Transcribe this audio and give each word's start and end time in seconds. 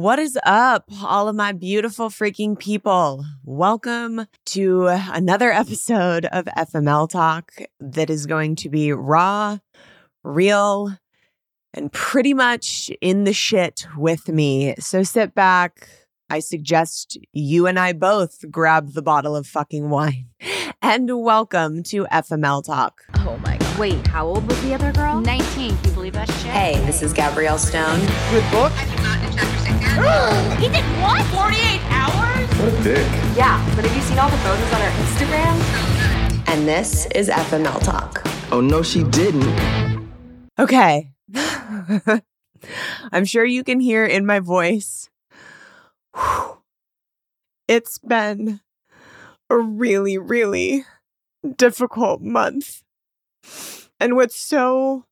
Ooh, 0.00 0.02
what 0.02 0.18
is 0.18 0.38
up, 0.44 0.84
all 1.02 1.28
of 1.28 1.36
my 1.36 1.52
beautiful 1.52 2.08
freaking 2.08 2.58
people? 2.58 3.24
Welcome 3.44 4.26
to 4.46 4.86
another 4.86 5.52
episode 5.52 6.24
of 6.26 6.46
FML 6.46 7.08
Talk 7.08 7.52
that 7.80 8.08
is 8.08 8.24
going 8.26 8.56
to 8.56 8.70
be 8.70 8.92
raw, 8.92 9.58
real, 10.24 10.96
and 11.74 11.92
pretty 11.92 12.32
much 12.32 12.90
in 13.02 13.24
the 13.24 13.34
shit 13.34 13.86
with 13.96 14.28
me. 14.28 14.74
So 14.78 15.02
sit 15.02 15.34
back. 15.34 15.88
I 16.30 16.38
suggest 16.38 17.18
you 17.32 17.66
and 17.66 17.78
I 17.78 17.92
both 17.92 18.50
grab 18.50 18.92
the 18.92 19.02
bottle 19.02 19.36
of 19.36 19.46
fucking 19.46 19.90
wine. 19.90 20.28
And 20.82 21.22
welcome 21.22 21.82
to 21.84 22.06
FML 22.06 22.64
Talk. 22.64 23.02
Oh 23.16 23.38
my 23.44 23.58
god. 23.58 23.78
Wait, 23.78 24.06
how 24.06 24.26
old 24.26 24.48
was 24.48 24.60
the 24.62 24.72
other 24.72 24.92
girl? 24.92 25.20
19. 25.20 25.76
Can 25.76 25.84
you 25.84 25.90
believe 25.92 26.14
that 26.14 26.26
shit? 26.28 26.46
Hey, 26.46 26.82
this 26.86 27.02
is 27.02 27.12
Gabrielle 27.12 27.58
Stone. 27.58 28.00
Good 28.30 28.50
book. 28.50 28.72
he 30.60 30.68
did 30.68 30.84
what? 31.02 31.24
48 31.26 31.80
hours? 31.90 32.48
What 32.58 32.72
a 32.72 32.82
dick. 32.82 33.06
Yeah, 33.36 33.58
but 33.74 33.84
have 33.84 33.96
you 33.96 34.02
seen 34.02 34.18
all 34.18 34.30
the 34.30 34.36
photos 34.38 34.72
on 34.72 34.80
her 34.80 34.92
Instagram? 35.02 36.48
And 36.48 36.68
this 36.68 37.06
is 37.06 37.28
FML 37.28 37.82
Talk. 37.82 38.22
Oh, 38.52 38.60
no, 38.60 38.82
she 38.82 39.02
didn't. 39.02 40.08
Okay. 40.58 41.10
I'm 43.12 43.24
sure 43.24 43.44
you 43.44 43.64
can 43.64 43.80
hear 43.80 44.04
in 44.04 44.24
my 44.26 44.40
voice. 44.40 45.10
It's 47.68 47.98
been 47.98 48.60
a 49.48 49.56
really, 49.56 50.18
really 50.18 50.84
difficult 51.56 52.20
month. 52.20 52.82
And 54.00 54.16
what's 54.16 54.34
so 54.34 55.04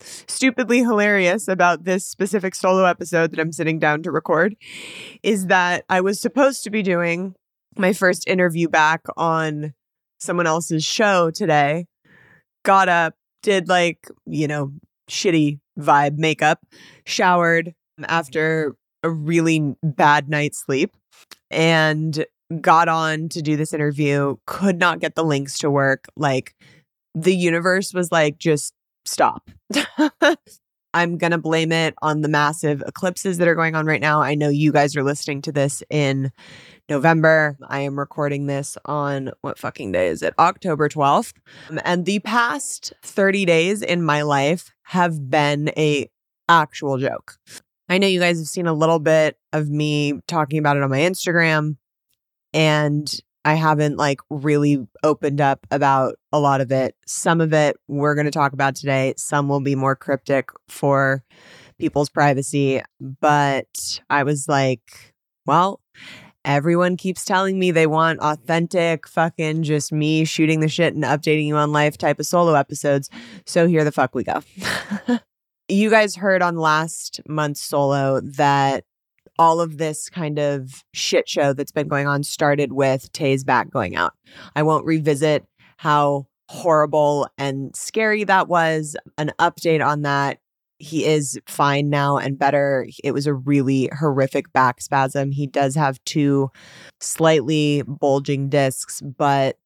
stupidly 0.00 0.78
hilarious 0.78 1.48
about 1.48 1.84
this 1.84 2.06
specific 2.06 2.54
solo 2.54 2.84
episode 2.84 3.30
that 3.30 3.40
I'm 3.40 3.52
sitting 3.52 3.78
down 3.78 4.02
to 4.02 4.10
record 4.10 4.56
is 5.22 5.46
that 5.46 5.84
I 5.88 6.00
was 6.00 6.20
supposed 6.20 6.64
to 6.64 6.70
be 6.70 6.82
doing 6.82 7.34
my 7.76 7.92
first 7.92 8.26
interview 8.28 8.68
back 8.68 9.02
on 9.16 9.74
someone 10.20 10.46
else's 10.46 10.84
show 10.84 11.30
today. 11.30 11.86
Got 12.64 12.88
up, 12.88 13.14
did 13.42 13.68
like, 13.68 14.06
you 14.26 14.48
know, 14.48 14.72
shitty 15.08 15.60
vibe 15.78 16.18
makeup, 16.18 16.60
showered 17.06 17.74
after 18.04 18.76
a 19.02 19.10
really 19.10 19.74
bad 19.82 20.28
night's 20.28 20.62
sleep, 20.64 20.94
and 21.50 22.24
got 22.60 22.88
on 22.88 23.28
to 23.30 23.40
do 23.40 23.56
this 23.56 23.72
interview. 23.72 24.36
Could 24.46 24.78
not 24.78 25.00
get 25.00 25.14
the 25.14 25.24
links 25.24 25.58
to 25.58 25.70
work. 25.70 26.06
Like, 26.16 26.54
the 27.14 27.34
universe 27.34 27.94
was 27.94 28.12
like, 28.12 28.38
just 28.38 28.74
stop. 29.04 29.50
I'm 30.92 31.18
going 31.18 31.30
to 31.30 31.38
blame 31.38 31.70
it 31.70 31.94
on 32.02 32.20
the 32.20 32.28
massive 32.28 32.82
eclipses 32.86 33.38
that 33.38 33.46
are 33.46 33.54
going 33.54 33.76
on 33.76 33.86
right 33.86 34.00
now. 34.00 34.20
I 34.20 34.34
know 34.34 34.48
you 34.48 34.72
guys 34.72 34.96
are 34.96 35.04
listening 35.04 35.40
to 35.42 35.52
this 35.52 35.84
in 35.88 36.32
November. 36.88 37.56
I 37.68 37.80
am 37.80 37.96
recording 37.96 38.46
this 38.46 38.76
on 38.86 39.30
what 39.42 39.58
fucking 39.58 39.92
day 39.92 40.08
is 40.08 40.22
it? 40.22 40.34
October 40.38 40.88
12th. 40.88 41.34
And 41.84 42.06
the 42.06 42.18
past 42.20 42.92
30 43.04 43.44
days 43.44 43.82
in 43.82 44.02
my 44.02 44.22
life 44.22 44.72
have 44.84 45.30
been 45.30 45.70
a 45.76 46.10
actual 46.48 46.98
joke. 46.98 47.36
I 47.88 47.98
know 47.98 48.08
you 48.08 48.20
guys 48.20 48.38
have 48.38 48.48
seen 48.48 48.66
a 48.66 48.72
little 48.72 48.98
bit 48.98 49.36
of 49.52 49.68
me 49.68 50.20
talking 50.26 50.58
about 50.58 50.76
it 50.76 50.82
on 50.82 50.90
my 50.90 51.00
Instagram 51.00 51.76
and 52.52 53.20
I 53.44 53.54
haven't 53.54 53.96
like 53.96 54.20
really 54.28 54.86
opened 55.02 55.40
up 55.40 55.66
about 55.70 56.16
a 56.32 56.38
lot 56.38 56.60
of 56.60 56.70
it. 56.70 56.94
Some 57.06 57.40
of 57.40 57.52
it 57.52 57.76
we're 57.88 58.14
going 58.14 58.26
to 58.26 58.30
talk 58.30 58.52
about 58.52 58.74
today. 58.74 59.14
Some 59.16 59.48
will 59.48 59.60
be 59.60 59.74
more 59.74 59.96
cryptic 59.96 60.50
for 60.68 61.24
people's 61.78 62.10
privacy, 62.10 62.82
but 63.00 64.00
I 64.10 64.24
was 64.24 64.46
like, 64.46 65.14
well, 65.46 65.80
everyone 66.44 66.96
keeps 66.96 67.24
telling 67.24 67.58
me 67.58 67.70
they 67.70 67.86
want 67.86 68.20
authentic 68.20 69.08
fucking 69.08 69.62
just 69.62 69.90
me 69.92 70.24
shooting 70.24 70.60
the 70.60 70.68
shit 70.68 70.94
and 70.94 71.04
updating 71.04 71.46
you 71.46 71.56
on 71.56 71.72
life 71.72 71.96
type 71.96 72.20
of 72.20 72.26
solo 72.26 72.54
episodes. 72.54 73.08
So 73.46 73.66
here 73.66 73.84
the 73.84 73.92
fuck 73.92 74.14
we 74.14 74.24
go. 74.24 74.42
you 75.68 75.90
guys 75.90 76.16
heard 76.16 76.42
on 76.42 76.56
last 76.56 77.20
month's 77.26 77.62
solo 77.62 78.20
that 78.20 78.84
all 79.40 79.58
of 79.58 79.78
this 79.78 80.10
kind 80.10 80.38
of 80.38 80.84
shit 80.92 81.26
show 81.26 81.54
that's 81.54 81.72
been 81.72 81.88
going 81.88 82.06
on 82.06 82.22
started 82.22 82.74
with 82.74 83.10
Tay's 83.12 83.42
back 83.42 83.70
going 83.70 83.96
out. 83.96 84.12
I 84.54 84.62
won't 84.62 84.84
revisit 84.84 85.46
how 85.78 86.26
horrible 86.50 87.26
and 87.38 87.74
scary 87.74 88.22
that 88.24 88.48
was. 88.48 88.98
An 89.16 89.32
update 89.38 89.84
on 89.84 90.02
that. 90.02 90.40
He 90.78 91.06
is 91.06 91.40
fine 91.46 91.88
now 91.88 92.18
and 92.18 92.38
better. 92.38 92.86
It 93.02 93.12
was 93.12 93.26
a 93.26 93.32
really 93.32 93.88
horrific 93.98 94.52
back 94.52 94.82
spasm. 94.82 95.30
He 95.30 95.46
does 95.46 95.74
have 95.74 96.04
two 96.04 96.50
slightly 97.00 97.82
bulging 97.86 98.50
discs, 98.50 99.00
but 99.00 99.56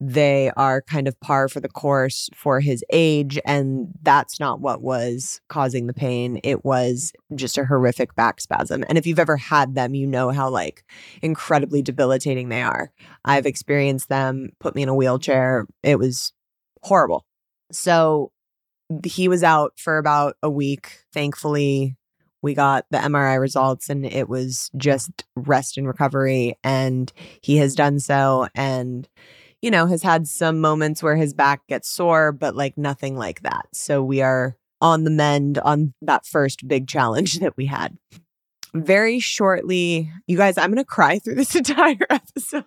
they 0.00 0.50
are 0.56 0.82
kind 0.82 1.08
of 1.08 1.18
par 1.20 1.48
for 1.48 1.60
the 1.60 1.68
course 1.68 2.28
for 2.34 2.60
his 2.60 2.84
age. 2.92 3.38
And 3.46 3.88
that's 4.02 4.38
not 4.38 4.60
what 4.60 4.82
was 4.82 5.40
causing 5.48 5.86
the 5.86 5.94
pain. 5.94 6.38
It 6.44 6.64
was 6.64 7.12
just 7.34 7.56
a 7.56 7.64
horrific 7.64 8.14
back 8.14 8.40
spasm. 8.40 8.84
And 8.88 8.98
if 8.98 9.06
you've 9.06 9.18
ever 9.18 9.36
had 9.36 9.74
them, 9.74 9.94
you 9.94 10.06
know 10.06 10.30
how 10.30 10.50
like 10.50 10.84
incredibly 11.22 11.80
debilitating 11.80 12.48
they 12.48 12.62
are. 12.62 12.90
I've 13.24 13.46
experienced 13.46 14.08
them, 14.08 14.50
put 14.60 14.74
me 14.74 14.82
in 14.82 14.90
a 14.90 14.94
wheelchair. 14.94 15.66
It 15.82 15.98
was 15.98 16.32
horrible. 16.82 17.24
So 17.72 18.32
he 19.04 19.28
was 19.28 19.42
out 19.42 19.72
for 19.76 19.96
about 19.96 20.36
a 20.42 20.50
week. 20.50 21.04
Thankfully, 21.12 21.96
we 22.42 22.54
got 22.54 22.84
the 22.90 22.98
MRI 22.98 23.40
results 23.40 23.88
and 23.88 24.04
it 24.04 24.28
was 24.28 24.70
just 24.76 25.24
rest 25.34 25.78
and 25.78 25.86
recovery. 25.86 26.56
And 26.62 27.10
he 27.40 27.56
has 27.56 27.74
done 27.74 27.98
so. 27.98 28.46
And 28.54 29.08
you 29.62 29.70
know, 29.70 29.86
has 29.86 30.02
had 30.02 30.28
some 30.28 30.60
moments 30.60 31.02
where 31.02 31.16
his 31.16 31.34
back 31.34 31.66
gets 31.66 31.88
sore, 31.88 32.32
but 32.32 32.54
like 32.54 32.76
nothing 32.76 33.16
like 33.16 33.42
that. 33.42 33.66
So 33.72 34.02
we 34.02 34.22
are 34.22 34.56
on 34.80 35.04
the 35.04 35.10
mend 35.10 35.58
on 35.58 35.94
that 36.02 36.26
first 36.26 36.68
big 36.68 36.86
challenge 36.86 37.34
that 37.40 37.56
we 37.56 37.66
had. 37.66 37.96
Very 38.74 39.18
shortly, 39.20 40.12
you 40.26 40.36
guys, 40.36 40.58
I'm 40.58 40.70
going 40.70 40.76
to 40.76 40.84
cry 40.84 41.18
through 41.18 41.36
this 41.36 41.54
entire 41.56 42.06
episode 42.10 42.64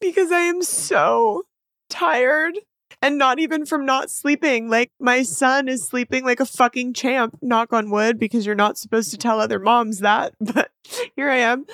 because 0.00 0.30
I 0.30 0.40
am 0.40 0.62
so 0.62 1.44
tired 1.88 2.58
and 3.00 3.18
not 3.18 3.38
even 3.38 3.64
from 3.64 3.86
not 3.86 4.10
sleeping. 4.10 4.68
Like 4.68 4.90
my 5.00 5.22
son 5.22 5.68
is 5.68 5.86
sleeping 5.86 6.24
like 6.24 6.40
a 6.40 6.46
fucking 6.46 6.92
champ, 6.92 7.38
knock 7.40 7.72
on 7.72 7.90
wood, 7.90 8.18
because 8.18 8.44
you're 8.44 8.54
not 8.54 8.78
supposed 8.78 9.10
to 9.12 9.18
tell 9.18 9.40
other 9.40 9.58
moms 9.58 10.00
that. 10.00 10.34
But 10.40 10.70
here 11.16 11.30
I 11.30 11.38
am 11.38 11.66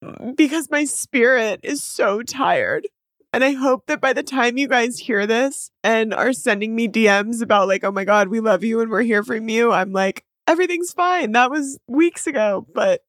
because 0.36 0.70
my 0.70 0.84
spirit 0.84 1.60
is 1.62 1.82
so 1.82 2.22
tired. 2.22 2.88
And 3.32 3.44
I 3.44 3.52
hope 3.52 3.86
that 3.86 4.00
by 4.00 4.14
the 4.14 4.22
time 4.22 4.56
you 4.56 4.68
guys 4.68 4.98
hear 4.98 5.26
this 5.26 5.70
and 5.84 6.14
are 6.14 6.32
sending 6.32 6.74
me 6.74 6.88
DMs 6.88 7.42
about, 7.42 7.68
like, 7.68 7.84
oh 7.84 7.92
my 7.92 8.04
God, 8.04 8.28
we 8.28 8.40
love 8.40 8.64
you 8.64 8.80
and 8.80 8.90
we're 8.90 9.02
here 9.02 9.22
for 9.22 9.36
you, 9.36 9.70
I'm 9.70 9.92
like, 9.92 10.24
everything's 10.46 10.92
fine. 10.92 11.32
That 11.32 11.50
was 11.50 11.78
weeks 11.86 12.26
ago, 12.26 12.66
but 12.74 13.02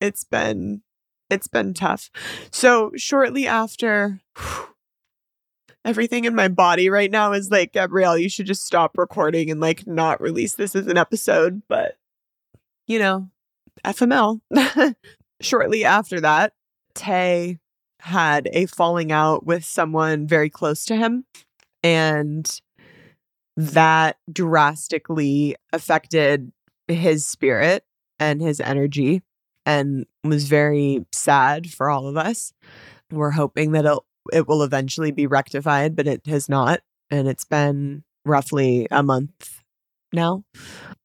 it's 0.00 0.24
been 0.24 0.82
it's 1.28 1.48
been 1.48 1.74
tough. 1.74 2.08
So 2.52 2.92
shortly 2.96 3.48
after 3.48 4.20
everything 5.84 6.24
in 6.24 6.36
my 6.36 6.46
body 6.46 6.88
right 6.88 7.10
now 7.10 7.32
is 7.32 7.50
like, 7.50 7.72
Gabrielle, 7.72 8.16
you 8.16 8.28
should 8.28 8.46
just 8.46 8.64
stop 8.64 8.96
recording 8.96 9.50
and 9.50 9.60
like 9.60 9.86
not 9.88 10.20
release 10.20 10.54
this 10.54 10.76
as 10.76 10.86
an 10.86 10.96
episode. 10.96 11.62
But 11.68 11.98
you 12.86 13.00
know, 13.00 13.28
FML. 13.84 14.40
Shortly 15.46 15.84
after 15.84 16.20
that, 16.20 16.54
Tay 16.94 17.58
had 18.00 18.48
a 18.52 18.66
falling 18.66 19.12
out 19.12 19.46
with 19.46 19.64
someone 19.64 20.26
very 20.26 20.50
close 20.50 20.84
to 20.86 20.96
him. 20.96 21.24
And 21.82 22.48
that 23.56 24.16
drastically 24.30 25.54
affected 25.72 26.52
his 26.88 27.26
spirit 27.26 27.84
and 28.18 28.40
his 28.40 28.60
energy 28.60 29.22
and 29.64 30.06
was 30.24 30.48
very 30.48 31.06
sad 31.12 31.70
for 31.70 31.90
all 31.90 32.06
of 32.06 32.16
us. 32.16 32.52
We're 33.12 33.30
hoping 33.30 33.72
that 33.72 33.84
it 33.84 33.98
it 34.32 34.48
will 34.48 34.64
eventually 34.64 35.12
be 35.12 35.28
rectified, 35.28 35.94
but 35.94 36.08
it 36.08 36.26
has 36.26 36.48
not. 36.48 36.80
And 37.10 37.28
it's 37.28 37.44
been 37.44 38.02
roughly 38.24 38.88
a 38.90 39.04
month 39.04 39.62
now. 40.12 40.42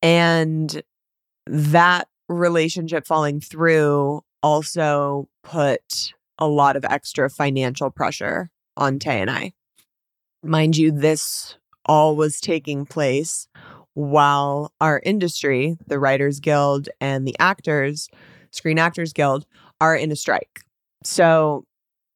And 0.01 0.81
that 1.45 2.07
relationship 2.27 3.05
falling 3.05 3.39
through 3.39 4.23
also 4.43 5.27
put 5.43 6.13
a 6.38 6.47
lot 6.47 6.75
of 6.75 6.85
extra 6.85 7.29
financial 7.29 7.91
pressure 7.91 8.49
on 8.77 8.99
Tay 8.99 9.21
and 9.21 9.29
I. 9.29 9.53
Mind 10.43 10.77
you, 10.77 10.91
this 10.91 11.57
all 11.85 12.15
was 12.15 12.39
taking 12.39 12.85
place 12.85 13.47
while 13.93 14.71
our 14.79 15.01
industry, 15.03 15.77
the 15.88 15.99
Writers 15.99 16.39
Guild 16.39 16.89
and 16.99 17.27
the 17.27 17.35
actors, 17.39 18.09
Screen 18.51 18.79
Actors 18.79 19.13
Guild, 19.13 19.45
are 19.79 19.95
in 19.95 20.11
a 20.11 20.15
strike. 20.15 20.61
So 21.03 21.65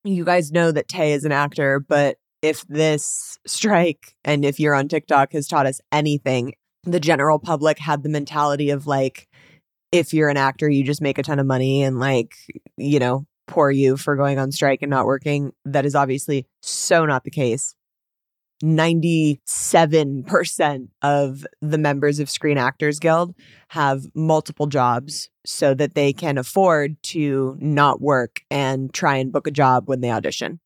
you 0.03 0.23
guys 0.23 0.51
know 0.51 0.71
that 0.71 0.87
Tay 0.87 1.13
is 1.13 1.25
an 1.25 1.31
actor, 1.31 1.79
but 1.79 2.17
if 2.41 2.65
this 2.67 3.37
strike 3.45 4.15
and 4.23 4.45
if 4.45 4.59
you're 4.59 4.75
on 4.75 4.87
TikTok 4.87 5.33
has 5.33 5.47
taught 5.47 5.65
us 5.65 5.81
anything, 5.91 6.53
the 6.83 6.99
general 6.99 7.39
public 7.39 7.79
had 7.79 8.03
the 8.03 8.09
mentality 8.09 8.69
of 8.69 8.85
like, 8.87 9.27
if 9.91 10.13
you're 10.13 10.29
an 10.29 10.37
actor, 10.37 10.69
you 10.69 10.83
just 10.83 11.01
make 11.01 11.17
a 11.17 11.23
ton 11.23 11.39
of 11.39 11.45
money 11.45 11.83
and 11.83 11.99
like, 11.99 12.35
you 12.77 12.99
know, 12.99 13.25
poor 13.47 13.71
you 13.71 13.97
for 13.97 14.15
going 14.15 14.39
on 14.39 14.51
strike 14.51 14.81
and 14.81 14.89
not 14.89 15.05
working. 15.05 15.51
That 15.65 15.85
is 15.85 15.95
obviously 15.95 16.47
so 16.61 17.05
not 17.05 17.23
the 17.23 17.31
case. 17.31 17.75
97% 18.63 20.87
of 21.01 21.45
the 21.61 21.77
members 21.77 22.19
of 22.19 22.29
Screen 22.29 22.57
Actors 22.57 22.99
Guild 22.99 23.35
have 23.69 24.05
multiple 24.15 24.67
jobs 24.67 25.29
so 25.45 25.73
that 25.73 25.93
they 25.93 26.13
can 26.13 26.37
afford 26.37 26.95
to 27.03 27.57
not 27.59 28.01
work 28.01 28.39
and 28.49 28.93
try 28.93 29.17
and 29.17 29.33
book 29.33 29.47
a 29.47 29.51
job 29.51 29.89
when 29.89 29.99
they 29.99 30.09
audition. 30.09 30.61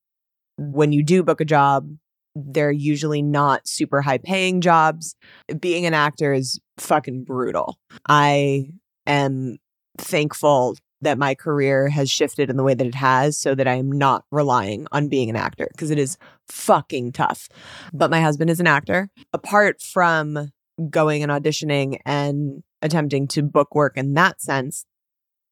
When 0.57 0.91
you 0.91 1.03
do 1.03 1.23
book 1.23 1.41
a 1.41 1.45
job, 1.45 1.89
they're 2.35 2.71
usually 2.71 3.23
not 3.23 3.67
super 3.67 4.01
high 4.01 4.19
paying 4.19 4.61
jobs. 4.61 5.15
Being 5.59 5.85
an 5.85 5.95
actor 5.95 6.31
is 6.31 6.59
fucking 6.77 7.23
brutal. 7.23 7.79
I 8.07 8.69
am 9.09 9.57
thankful 9.97 10.75
that 11.01 11.17
my 11.17 11.33
career 11.33 11.89
has 11.89 12.09
shifted 12.09 12.49
in 12.49 12.57
the 12.57 12.63
way 12.63 12.73
that 12.73 12.87
it 12.87 12.95
has 12.95 13.37
so 13.37 13.55
that 13.55 13.67
I 13.67 13.75
am 13.75 13.91
not 13.91 14.25
relying 14.31 14.85
on 14.91 15.07
being 15.07 15.29
an 15.29 15.35
actor 15.35 15.67
because 15.71 15.91
it 15.91 15.99
is 15.99 16.17
fucking 16.47 17.13
tough. 17.13 17.47
But 17.93 18.11
my 18.11 18.21
husband 18.21 18.49
is 18.49 18.59
an 18.59 18.67
actor. 18.67 19.09
Apart 19.31 19.81
from 19.81 20.51
going 20.89 21.23
and 21.23 21.31
auditioning 21.31 21.99
and 22.05 22.63
attempting 22.81 23.27
to 23.29 23.43
book 23.43 23.75
work 23.75 23.97
in 23.97 24.13
that 24.15 24.41
sense, 24.41 24.85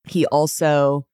he 0.08 0.26
also 0.28 1.06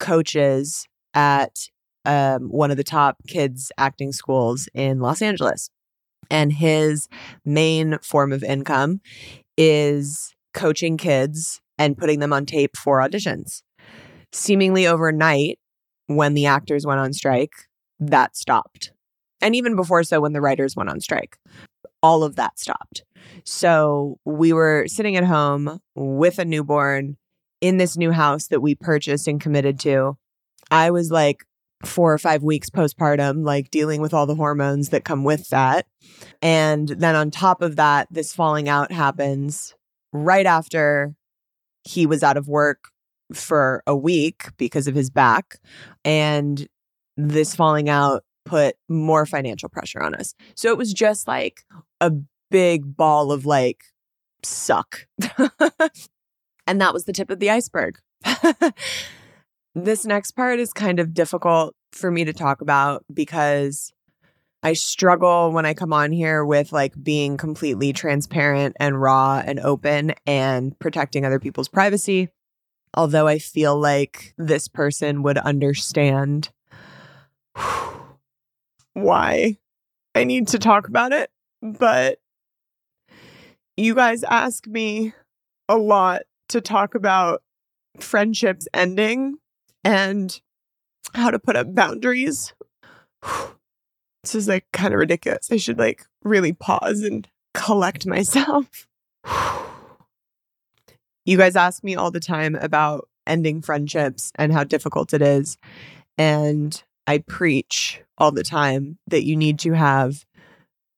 coaches 0.00 0.86
at 1.14 1.68
um, 2.04 2.48
one 2.48 2.70
of 2.70 2.76
the 2.76 2.84
top 2.84 3.18
kids 3.28 3.70
acting 3.78 4.12
schools 4.12 4.68
in 4.74 5.00
Los 5.00 5.22
Angeles. 5.22 5.70
And 6.30 6.52
his 6.52 7.08
main 7.44 7.98
form 8.02 8.32
of 8.32 8.42
income 8.42 9.00
is 9.56 10.34
coaching 10.54 10.96
kids 10.96 11.61
and 11.82 11.98
putting 11.98 12.20
them 12.20 12.32
on 12.32 12.46
tape 12.46 12.76
for 12.76 13.00
auditions 13.00 13.62
seemingly 14.32 14.86
overnight, 14.86 15.58
when 16.06 16.34
the 16.34 16.46
actors 16.46 16.86
went 16.86 17.00
on 17.00 17.12
strike, 17.12 17.52
that 18.00 18.36
stopped. 18.36 18.92
And 19.40 19.54
even 19.54 19.76
before 19.76 20.02
so, 20.02 20.20
when 20.20 20.32
the 20.32 20.40
writers 20.40 20.74
went 20.74 20.88
on 20.88 21.00
strike, 21.00 21.36
all 22.02 22.24
of 22.24 22.36
that 22.36 22.58
stopped. 22.58 23.04
So 23.44 24.18
we 24.24 24.52
were 24.52 24.86
sitting 24.88 25.16
at 25.16 25.24
home 25.24 25.80
with 25.94 26.38
a 26.38 26.44
newborn 26.44 27.16
in 27.60 27.76
this 27.76 27.96
new 27.96 28.10
house 28.10 28.48
that 28.48 28.60
we 28.60 28.74
purchased 28.74 29.28
and 29.28 29.40
committed 29.40 29.78
to. 29.80 30.16
I 30.70 30.90
was 30.90 31.10
like 31.10 31.44
four 31.84 32.12
or 32.12 32.18
five 32.18 32.42
weeks 32.42 32.70
postpartum, 32.70 33.44
like 33.44 33.70
dealing 33.70 34.00
with 34.00 34.14
all 34.14 34.26
the 34.26 34.34
hormones 34.34 34.88
that 34.88 35.04
come 35.04 35.24
with 35.24 35.48
that. 35.50 35.86
And 36.40 36.88
then 36.88 37.14
on 37.14 37.30
top 37.30 37.62
of 37.62 37.76
that, 37.76 38.08
this 38.10 38.32
falling 38.32 38.68
out 38.68 38.92
happens 38.92 39.74
right 40.12 40.46
after 40.46 41.14
he 41.84 42.06
was 42.06 42.22
out 42.22 42.36
of 42.36 42.48
work 42.48 42.88
for 43.32 43.82
a 43.86 43.96
week 43.96 44.48
because 44.56 44.86
of 44.86 44.94
his 44.94 45.10
back. 45.10 45.58
And 46.04 46.66
this 47.16 47.54
falling 47.54 47.88
out 47.88 48.24
put 48.44 48.76
more 48.88 49.26
financial 49.26 49.68
pressure 49.68 50.02
on 50.02 50.14
us. 50.14 50.34
So 50.54 50.70
it 50.70 50.78
was 50.78 50.92
just 50.92 51.26
like 51.26 51.62
a 52.00 52.12
big 52.50 52.96
ball 52.96 53.32
of 53.32 53.46
like 53.46 53.84
suck. 54.42 55.06
and 56.66 56.80
that 56.80 56.92
was 56.92 57.04
the 57.04 57.12
tip 57.12 57.30
of 57.30 57.38
the 57.38 57.50
iceberg. 57.50 57.98
this 59.74 60.04
next 60.04 60.32
part 60.32 60.60
is 60.60 60.72
kind 60.72 61.00
of 61.00 61.14
difficult 61.14 61.74
for 61.92 62.10
me 62.10 62.24
to 62.24 62.32
talk 62.32 62.60
about 62.60 63.04
because 63.12 63.92
I 64.62 64.74
struggle 64.74 65.50
when 65.52 65.66
I 65.66 65.74
come 65.74 65.92
on 65.92 66.12
here 66.12 66.44
with 66.44 66.72
like 66.72 66.94
being 67.02 67.36
completely 67.36 67.92
transparent 67.92 68.76
and 68.78 69.00
raw 69.00 69.42
and 69.44 69.58
open 69.58 70.14
and 70.26 70.78
protecting 70.78 71.24
other 71.24 71.40
people's 71.40 71.68
privacy 71.68 72.28
although 72.94 73.26
I 73.26 73.38
feel 73.38 73.78
like 73.78 74.34
this 74.36 74.68
person 74.68 75.22
would 75.22 75.38
understand 75.38 76.50
why 78.92 79.56
I 80.14 80.24
need 80.24 80.48
to 80.48 80.58
talk 80.58 80.88
about 80.88 81.12
it. 81.12 81.30
But 81.62 82.18
you 83.76 83.94
guys 83.94 84.24
ask 84.24 84.66
me 84.66 85.14
a 85.68 85.76
lot 85.76 86.22
to 86.48 86.60
talk 86.60 86.94
about 86.94 87.42
friendships 87.98 88.66
ending 88.74 89.36
and 89.84 90.40
how 91.14 91.30
to 91.30 91.38
put 91.38 91.56
up 91.56 91.74
boundaries. 91.74 92.52
This 94.22 94.34
is 94.34 94.48
like 94.48 94.66
kind 94.72 94.94
of 94.94 95.00
ridiculous. 95.00 95.50
I 95.50 95.56
should 95.56 95.78
like 95.78 96.04
really 96.22 96.52
pause 96.52 97.00
and 97.02 97.28
collect 97.54 98.06
myself. 98.06 98.86
You 101.24 101.36
guys 101.36 101.54
ask 101.54 101.84
me 101.84 101.94
all 101.94 102.10
the 102.10 102.20
time 102.20 102.56
about 102.56 103.08
ending 103.26 103.62
friendships 103.62 104.32
and 104.34 104.52
how 104.52 104.64
difficult 104.64 105.14
it 105.14 105.22
is. 105.22 105.56
And 106.18 106.82
I 107.06 107.18
preach 107.18 108.02
all 108.18 108.32
the 108.32 108.42
time 108.42 108.98
that 109.06 109.24
you 109.24 109.36
need 109.36 109.58
to 109.60 109.72
have 109.72 110.24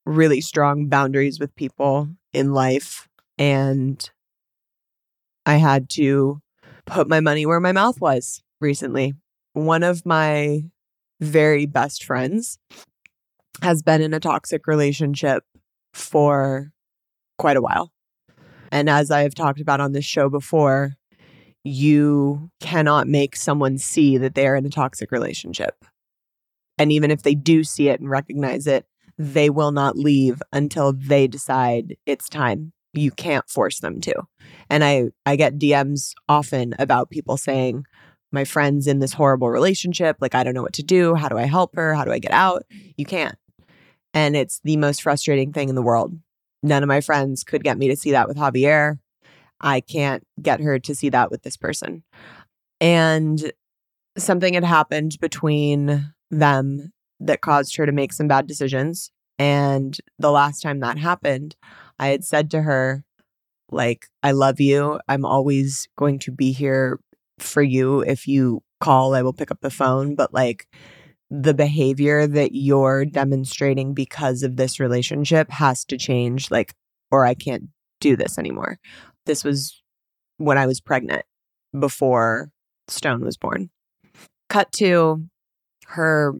really 0.05 0.41
strong 0.41 0.87
boundaries 0.87 1.39
with 1.39 1.55
people 1.55 2.09
in 2.33 2.53
life. 2.53 3.07
And 3.37 4.09
I 5.45 5.57
had 5.57 5.89
to 5.91 6.41
put 6.85 7.07
my 7.07 7.19
money 7.19 7.45
where 7.45 7.59
my 7.59 7.71
mouth 7.71 8.01
was 8.01 8.41
recently. 8.59 9.13
One 9.53 9.83
of 9.83 10.05
my 10.05 10.63
very 11.19 11.65
best 11.65 12.03
friends 12.03 12.57
has 13.61 13.81
been 13.81 14.01
in 14.01 14.13
a 14.13 14.19
toxic 14.19 14.67
relationship 14.67 15.43
for 15.93 16.71
quite 17.37 17.57
a 17.57 17.61
while. 17.61 17.91
And 18.71 18.89
as 18.89 19.11
I 19.11 19.21
have 19.21 19.35
talked 19.35 19.61
about 19.61 19.79
on 19.79 19.93
this 19.93 20.05
show 20.05 20.29
before, 20.29 20.95
you 21.63 22.51
cannot 22.59 23.07
make 23.07 23.35
someone 23.35 23.77
see 23.77 24.17
that 24.17 24.35
they 24.35 24.47
are 24.47 24.55
in 24.55 24.65
a 24.65 24.69
toxic 24.69 25.11
relationship. 25.11 25.83
And 26.77 26.91
even 26.91 27.09
if 27.09 27.23
they 27.23 27.35
do 27.35 27.63
see 27.63 27.89
it 27.89 27.99
and 27.99 28.09
recognize 28.09 28.67
it, 28.67 28.85
they 29.17 29.49
will 29.49 29.71
not 29.71 29.97
leave 29.97 30.41
until 30.51 30.93
they 30.93 31.27
decide 31.27 31.95
it's 32.05 32.27
time. 32.27 32.73
You 32.93 33.11
can't 33.11 33.49
force 33.49 33.79
them 33.79 34.01
to. 34.01 34.13
And 34.69 34.83
I 34.83 35.09
I 35.25 35.35
get 35.37 35.57
DMs 35.57 36.11
often 36.27 36.75
about 36.77 37.09
people 37.09 37.37
saying, 37.37 37.85
"My 38.31 38.43
friend's 38.43 38.87
in 38.87 38.99
this 38.99 39.13
horrible 39.13 39.49
relationship, 39.49 40.17
like 40.19 40.35
I 40.35 40.43
don't 40.43 40.53
know 40.53 40.63
what 40.63 40.73
to 40.73 40.83
do. 40.83 41.15
How 41.15 41.29
do 41.29 41.37
I 41.37 41.45
help 41.45 41.75
her? 41.75 41.95
How 41.95 42.03
do 42.03 42.11
I 42.11 42.19
get 42.19 42.31
out?" 42.31 42.63
You 42.97 43.05
can't. 43.05 43.37
And 44.15 44.35
it's 44.35 44.59
the 44.63 44.77
most 44.77 45.03
frustrating 45.03 45.53
thing 45.53 45.69
in 45.69 45.75
the 45.75 45.83
world 45.83 46.17
None 46.65 46.81
of 46.81 46.87
my 46.87 46.99
friends 46.99 47.43
could 47.43 47.63
get 47.63 47.77
me 47.77 47.89
to 47.89 47.95
see 47.95 48.11
that 48.11 48.27
with 48.27 48.37
Javier. 48.37 48.97
I 49.61 49.81
can't 49.81 50.25
get 50.41 50.59
her 50.61 50.79
to 50.79 50.95
see 50.95 51.09
that 51.09 51.29
with 51.29 51.43
this 51.43 51.57
person. 51.57 52.01
And 52.81 53.51
something 54.17 54.55
had 54.55 54.63
happened 54.63 55.17
between 55.21 56.11
them 56.31 56.91
that 57.19 57.41
caused 57.41 57.75
her 57.75 57.85
to 57.85 57.91
make 57.91 58.13
some 58.13 58.27
bad 58.27 58.47
decisions. 58.47 59.11
And 59.37 59.95
the 60.17 60.31
last 60.31 60.61
time 60.61 60.79
that 60.79 60.97
happened, 60.97 61.55
I 61.99 62.07
had 62.07 62.23
said 62.23 62.49
to 62.51 62.63
her, 62.63 63.03
like, 63.69 64.07
I 64.23 64.31
love 64.31 64.59
you. 64.59 64.99
I'm 65.07 65.23
always 65.23 65.87
going 65.95 66.17
to 66.19 66.31
be 66.31 66.51
here 66.51 66.99
for 67.37 67.61
you. 67.61 68.01
If 68.01 68.27
you 68.27 68.63
call, 68.79 69.13
I 69.13 69.21
will 69.21 69.33
pick 69.33 69.51
up 69.51 69.61
the 69.61 69.69
phone. 69.69 70.15
But 70.15 70.33
like, 70.33 70.67
the 71.29 71.53
behavior 71.53 72.27
that 72.27 72.53
you're 72.53 73.05
demonstrating 73.05 73.93
because 73.93 74.43
of 74.43 74.57
this 74.57 74.79
relationship 74.79 75.49
has 75.49 75.83
to 75.85 75.97
change 75.97 76.51
like 76.51 76.73
or 77.11 77.25
I 77.25 77.33
can't 77.33 77.69
do 77.99 78.15
this 78.15 78.37
anymore. 78.37 78.79
This 79.25 79.43
was 79.43 79.81
when 80.37 80.57
I 80.57 80.67
was 80.67 80.81
pregnant 80.81 81.23
before 81.77 82.51
Stone 82.87 83.21
was 83.21 83.37
born. 83.37 83.69
Cut 84.49 84.71
to 84.73 85.25
her 85.87 86.33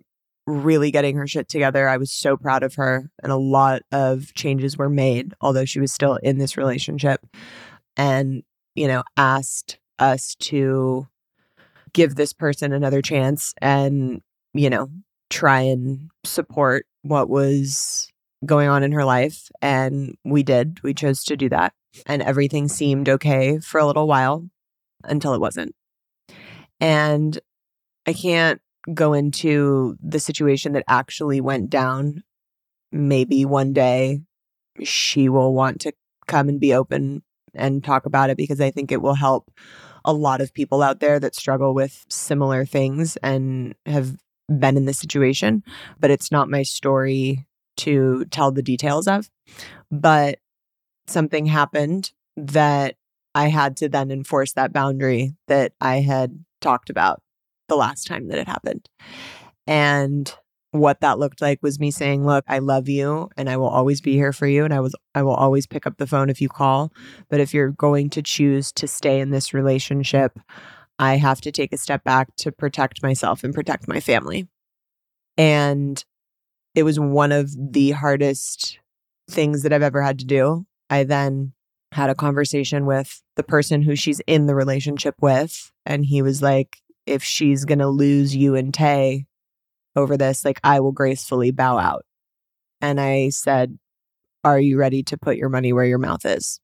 really 0.47 0.91
getting 0.91 1.15
her 1.15 1.27
shit 1.27 1.49
together. 1.49 1.87
I 1.87 1.97
was 1.97 2.11
so 2.11 2.37
proud 2.37 2.63
of 2.63 2.75
her, 2.75 3.09
and 3.23 3.31
a 3.31 3.37
lot 3.37 3.81
of 3.91 4.33
changes 4.35 4.77
were 4.77 4.89
made, 4.89 5.33
although 5.41 5.65
she 5.65 5.79
was 5.79 5.91
still 5.91 6.17
in 6.17 6.37
this 6.37 6.57
relationship. 6.57 7.25
And, 7.97 8.43
you 8.75 8.87
know, 8.87 9.03
asked 9.17 9.79
us 9.97 10.35
to 10.41 11.07
give 11.93 12.15
this 12.15 12.33
person 12.33 12.73
another 12.73 13.01
chance 13.01 13.53
and, 13.61 14.21
you 14.55 14.69
know, 14.69 14.89
try 15.29 15.61
and 15.61 16.09
support 16.23 16.85
what 17.03 17.29
was 17.29 18.07
going 18.45 18.69
on 18.69 18.83
in 18.83 18.93
her 18.93 19.03
life. 19.03 19.49
And 19.61 20.15
we 20.23 20.43
did. 20.43 20.79
We 20.81 20.93
chose 20.93 21.23
to 21.25 21.35
do 21.35 21.49
that. 21.49 21.73
And 22.05 22.21
everything 22.21 22.67
seemed 22.67 23.09
okay 23.09 23.59
for 23.59 23.79
a 23.79 23.85
little 23.85 24.07
while 24.07 24.47
until 25.03 25.33
it 25.33 25.41
wasn't. 25.41 25.75
And 26.79 27.37
I 28.05 28.13
can't 28.13 28.61
go 28.93 29.13
into 29.13 29.97
the 30.01 30.19
situation 30.19 30.73
that 30.73 30.83
actually 30.87 31.41
went 31.41 31.69
down. 31.69 32.23
Maybe 32.91 33.45
one 33.45 33.73
day 33.73 34.21
she 34.83 35.27
will 35.27 35.53
want 35.53 35.81
to 35.81 35.93
come 36.27 36.49
and 36.49 36.59
be 36.59 36.73
open 36.73 37.23
and 37.53 37.83
talk 37.83 38.05
about 38.05 38.29
it 38.29 38.37
because 38.37 38.61
I 38.61 38.71
think 38.71 38.91
it 38.91 39.01
will 39.01 39.15
help 39.15 39.49
a 40.03 40.13
lot 40.13 40.39
of 40.39 40.53
people 40.53 40.83
out 40.83 40.99
there 40.99 41.19
that 41.19 41.35
struggle 41.35 41.73
with 41.73 42.05
similar 42.09 42.65
things 42.65 43.17
and 43.17 43.73
have 43.85 44.15
been 44.49 44.77
in 44.77 44.85
this 44.85 44.99
situation. 44.99 45.63
But 45.99 46.11
it's 46.11 46.31
not 46.31 46.49
my 46.49 46.63
story 46.63 47.45
to 47.77 48.25
tell 48.25 48.51
the 48.51 48.61
details 48.61 49.07
of. 49.07 49.29
But 49.91 50.39
something 51.07 51.45
happened 51.45 52.11
that 52.37 52.95
I 53.33 53.49
had 53.49 53.77
to 53.77 53.89
then 53.89 54.11
enforce 54.11 54.53
that 54.53 54.73
boundary 54.73 55.35
that 55.47 55.73
I 55.81 55.97
had 55.97 56.43
talked 56.61 56.89
about 56.89 57.21
the 57.67 57.75
last 57.75 58.07
time 58.07 58.27
that 58.27 58.37
it 58.37 58.47
happened. 58.47 58.89
And 59.67 60.33
what 60.71 61.01
that 61.01 61.19
looked 61.19 61.41
like 61.41 61.59
was 61.61 61.79
me 61.79 61.89
saying, 61.89 62.25
"Look, 62.25 62.43
I 62.47 62.59
love 62.59 62.89
you 62.89 63.29
and 63.37 63.49
I 63.49 63.57
will 63.57 63.67
always 63.67 64.01
be 64.01 64.13
here 64.13 64.33
for 64.33 64.47
you 64.47 64.65
and 64.65 64.73
I 64.73 64.79
was 64.79 64.95
I 65.13 65.23
will 65.23 65.33
always 65.33 65.67
pick 65.67 65.87
up 65.87 65.97
the 65.97 66.07
phone 66.07 66.29
if 66.29 66.41
you 66.41 66.49
call, 66.49 66.91
but 67.29 67.39
if 67.39 67.53
you're 67.53 67.71
going 67.71 68.09
to 68.11 68.21
choose 68.21 68.71
to 68.73 68.87
stay 68.87 69.19
in 69.19 69.29
this 69.31 69.53
relationship, 69.53 70.37
I 70.99 71.17
have 71.17 71.41
to 71.41 71.51
take 71.51 71.73
a 71.73 71.77
step 71.77 72.03
back 72.03 72.35
to 72.37 72.51
protect 72.51 73.03
myself 73.03 73.43
and 73.43 73.53
protect 73.53 73.87
my 73.87 73.99
family." 73.99 74.47
And 75.37 76.03
it 76.75 76.83
was 76.83 76.99
one 76.99 77.31
of 77.31 77.51
the 77.57 77.91
hardest 77.91 78.79
things 79.29 79.63
that 79.63 79.73
I've 79.73 79.81
ever 79.81 80.01
had 80.01 80.19
to 80.19 80.25
do. 80.25 80.65
I 80.89 81.03
then 81.03 81.53
had 81.91 82.09
a 82.09 82.15
conversation 82.15 82.85
with 82.85 83.21
the 83.35 83.43
person 83.43 83.81
who 83.81 83.95
she's 83.95 84.21
in 84.27 84.47
the 84.47 84.55
relationship 84.55 85.15
with 85.21 85.71
and 85.85 86.05
he 86.05 86.21
was 86.21 86.41
like, 86.41 86.81
"If 87.05 87.23
she's 87.23 87.65
going 87.65 87.79
to 87.79 87.87
lose 87.87 88.35
you 88.35 88.55
and 88.55 88.73
Tay, 88.73 89.27
over 89.95 90.17
this, 90.17 90.43
like, 90.45 90.59
I 90.63 90.79
will 90.79 90.91
gracefully 90.91 91.51
bow 91.51 91.77
out. 91.77 92.05
And 92.81 92.99
I 92.99 93.29
said, 93.29 93.77
Are 94.43 94.59
you 94.59 94.77
ready 94.77 95.03
to 95.03 95.17
put 95.17 95.37
your 95.37 95.49
money 95.49 95.73
where 95.73 95.85
your 95.85 95.97
mouth 95.97 96.25
is? 96.25 96.59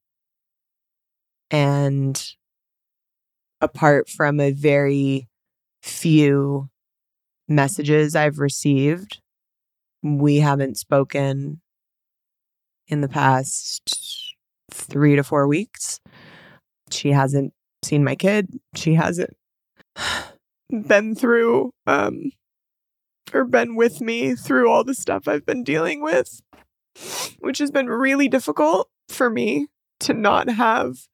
And 1.49 2.21
apart 3.61 4.09
from 4.09 4.39
a 4.39 4.51
very 4.51 5.27
few 5.81 6.69
messages 7.47 8.15
I've 8.15 8.39
received, 8.39 9.21
we 10.03 10.37
haven't 10.37 10.77
spoken 10.77 11.61
in 12.87 13.01
the 13.01 13.07
past 13.07 14.35
three 14.71 15.15
to 15.15 15.23
four 15.23 15.47
weeks. 15.47 15.99
She 16.89 17.11
hasn't 17.11 17.53
seen 17.83 18.03
my 18.03 18.15
kid. 18.15 18.59
She 18.75 18.95
hasn't 18.95 19.35
been 20.69 21.15
through 21.15 21.73
um 21.85 22.31
or 23.33 23.45
been 23.45 23.75
with 23.75 24.01
me 24.01 24.35
through 24.35 24.69
all 24.69 24.83
the 24.83 24.93
stuff 24.93 25.27
I've 25.27 25.45
been 25.45 25.63
dealing 25.63 26.01
with, 26.01 26.41
which 27.39 27.59
has 27.59 27.71
been 27.71 27.87
really 27.87 28.27
difficult 28.27 28.89
for 29.07 29.29
me 29.29 29.67
to 30.01 30.13
not 30.13 30.49
have 30.49 31.07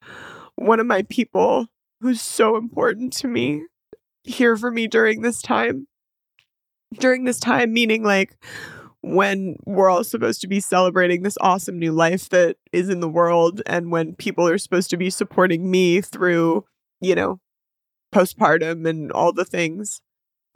one 0.56 0.80
of 0.80 0.88
my 0.88 1.04
people 1.04 1.68
who's 2.01 2.22
so 2.22 2.56
important 2.56 3.13
to 3.13 3.27
me 3.27 3.63
here 4.24 4.56
for 4.56 4.72
me 4.72 4.88
during 4.88 5.22
this 5.22 5.42
time. 5.42 5.88
During 6.94 7.25
this 7.25 7.39
time, 7.39 7.74
meaning 7.74 8.04
like 8.04 8.38
when 9.01 9.58
we're 9.66 9.89
all 9.89 10.04
supposed 10.04 10.42
to 10.42 10.48
be 10.48 10.60
celebrating 10.60 11.24
this 11.24 11.38
awesome 11.42 11.80
new 11.80 11.92
life 11.92 12.30
that 12.30 12.58
is 12.72 12.89
in 12.89 13.00
the 13.00 13.10
world, 13.10 13.62
and 13.66 13.92
when 13.92 14.16
people 14.16 14.48
are 14.48 14.58
supposed 14.58 14.89
to 14.92 14.98
be 14.98 15.10
supporting 15.10 15.70
me 15.70 16.01
through, 16.01 16.66
you 17.01 17.13
know, 17.13 17.39
postpartum 18.13 18.88
and 18.88 19.12
all 19.12 19.34
the 19.34 19.46
things. 19.46 20.01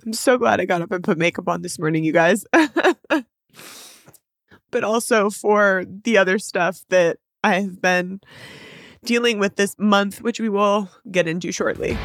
I'm 0.05 0.13
so 0.13 0.38
glad 0.38 0.60
I 0.60 0.65
got 0.65 0.81
up 0.81 0.91
and 0.91 1.03
put 1.03 1.17
makeup 1.17 1.48
on 1.48 1.62
this 1.62 1.77
morning, 1.77 2.03
you 2.03 2.13
guys. 2.13 2.45
but 4.71 4.83
also 4.83 5.29
for 5.29 5.86
the 5.86 6.17
other 6.17 6.39
stuff 6.39 6.83
that 6.89 7.17
I 7.43 7.60
have 7.60 7.81
been 7.81 8.21
dealing 9.03 9.39
with 9.39 9.55
this 9.55 9.75
month, 9.79 10.22
which 10.22 10.39
we 10.39 10.50
will 10.50 10.89
get 11.10 11.27
into 11.27 11.51
shortly. 11.51 11.98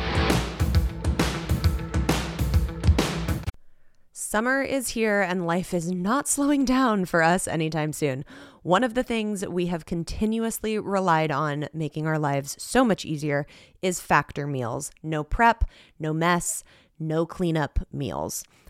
Summer 4.13 4.63
is 4.63 4.89
here 4.89 5.23
and 5.23 5.47
life 5.47 5.73
is 5.73 5.91
not 5.93 6.27
slowing 6.27 6.65
down 6.65 7.05
for 7.05 7.23
us 7.23 7.47
anytime 7.47 7.93
soon. 7.93 8.25
One 8.63 8.83
of 8.83 8.95
the 8.95 9.03
things 9.03 9.47
we 9.47 9.67
have 9.67 9.87
continuously 9.87 10.79
relied 10.79 11.31
on 11.31 11.69
making 11.73 12.07
our 12.07 12.19
lives 12.19 12.57
so 12.59 12.85
much 12.85 13.05
easier 13.05 13.47
is 13.83 14.01
factor 14.01 14.47
meals. 14.47 14.91
No 15.03 15.23
prep, 15.23 15.65
no 15.99 16.13
mess, 16.13 16.65
no 16.99 17.25
cleanup 17.25 17.79
meals. 17.93 18.43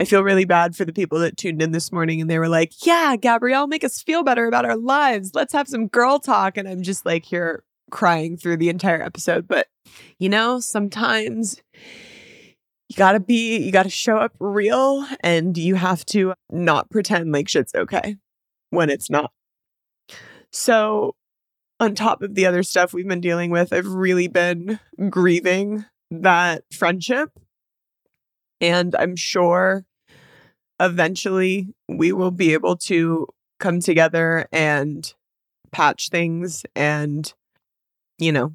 I 0.00 0.04
feel 0.06 0.24
really 0.24 0.46
bad 0.46 0.74
for 0.74 0.86
the 0.86 0.94
people 0.94 1.18
that 1.18 1.36
tuned 1.36 1.60
in 1.60 1.72
this 1.72 1.92
morning 1.92 2.22
and 2.22 2.30
they 2.30 2.38
were 2.38 2.48
like, 2.48 2.72
Yeah, 2.86 3.16
Gabrielle, 3.16 3.66
make 3.66 3.84
us 3.84 4.02
feel 4.02 4.22
better 4.22 4.46
about 4.46 4.64
our 4.64 4.76
lives. 4.76 5.32
Let's 5.34 5.52
have 5.52 5.68
some 5.68 5.88
girl 5.88 6.18
talk. 6.18 6.56
And 6.56 6.66
I'm 6.66 6.82
just 6.82 7.04
like 7.04 7.26
here 7.26 7.64
crying 7.90 8.38
through 8.38 8.56
the 8.56 8.70
entire 8.70 9.02
episode. 9.02 9.46
But, 9.46 9.66
you 10.18 10.30
know, 10.30 10.58
sometimes 10.58 11.60
you 12.88 12.96
gotta 12.96 13.20
be, 13.20 13.58
you 13.58 13.70
gotta 13.70 13.90
show 13.90 14.16
up 14.16 14.32
real 14.40 15.06
and 15.22 15.58
you 15.58 15.74
have 15.74 16.06
to 16.06 16.32
not 16.48 16.88
pretend 16.88 17.30
like 17.30 17.46
shit's 17.50 17.74
okay 17.74 18.16
when 18.70 18.88
it's 18.88 19.10
not. 19.10 19.32
So, 20.50 21.14
on 21.78 21.94
top 21.94 22.22
of 22.22 22.34
the 22.34 22.46
other 22.46 22.62
stuff 22.62 22.94
we've 22.94 23.06
been 23.06 23.20
dealing 23.20 23.50
with, 23.50 23.70
I've 23.70 23.86
really 23.86 24.28
been 24.28 24.80
grieving 25.10 25.84
that 26.10 26.64
friendship. 26.72 27.30
And 28.62 28.94
I'm 28.96 29.16
sure 29.16 29.86
eventually 30.80 31.74
we 31.88 32.10
will 32.10 32.30
be 32.30 32.52
able 32.54 32.76
to 32.76 33.28
come 33.60 33.80
together 33.80 34.48
and 34.50 35.12
patch 35.70 36.08
things 36.08 36.64
and, 36.74 37.32
you 38.18 38.32
know, 38.32 38.54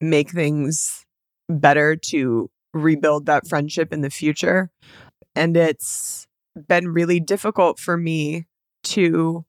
make 0.00 0.30
things 0.30 1.04
better 1.48 1.96
to 1.96 2.50
rebuild 2.72 3.26
that 3.26 3.48
friendship 3.48 3.92
in 3.92 4.02
the 4.02 4.10
future. 4.10 4.70
And 5.34 5.56
it's 5.56 6.26
been 6.68 6.88
really 6.88 7.18
difficult 7.18 7.78
for 7.78 7.96
me 7.96 8.46
to 8.84 9.44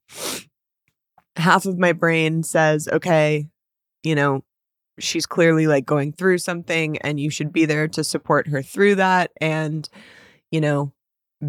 half 1.36 1.65
of 1.65 1.77
my 1.77 1.91
brain 1.91 2.43
says, 2.43 2.88
okay, 2.88 3.50
you 4.03 4.15
know, 4.15 4.43
she's 5.00 5.25
clearly 5.25 5.67
like 5.67 5.86
going 5.86 6.13
through 6.13 6.38
something 6.38 6.98
and 7.00 7.19
you 7.19 7.29
should 7.29 7.51
be 7.51 7.65
there 7.65 7.88
to 7.89 8.03
support 8.03 8.48
her 8.48 8.62
through 8.62 8.95
that 8.95 9.31
and, 9.41 9.89
you 10.51 10.62
know, 10.62 10.93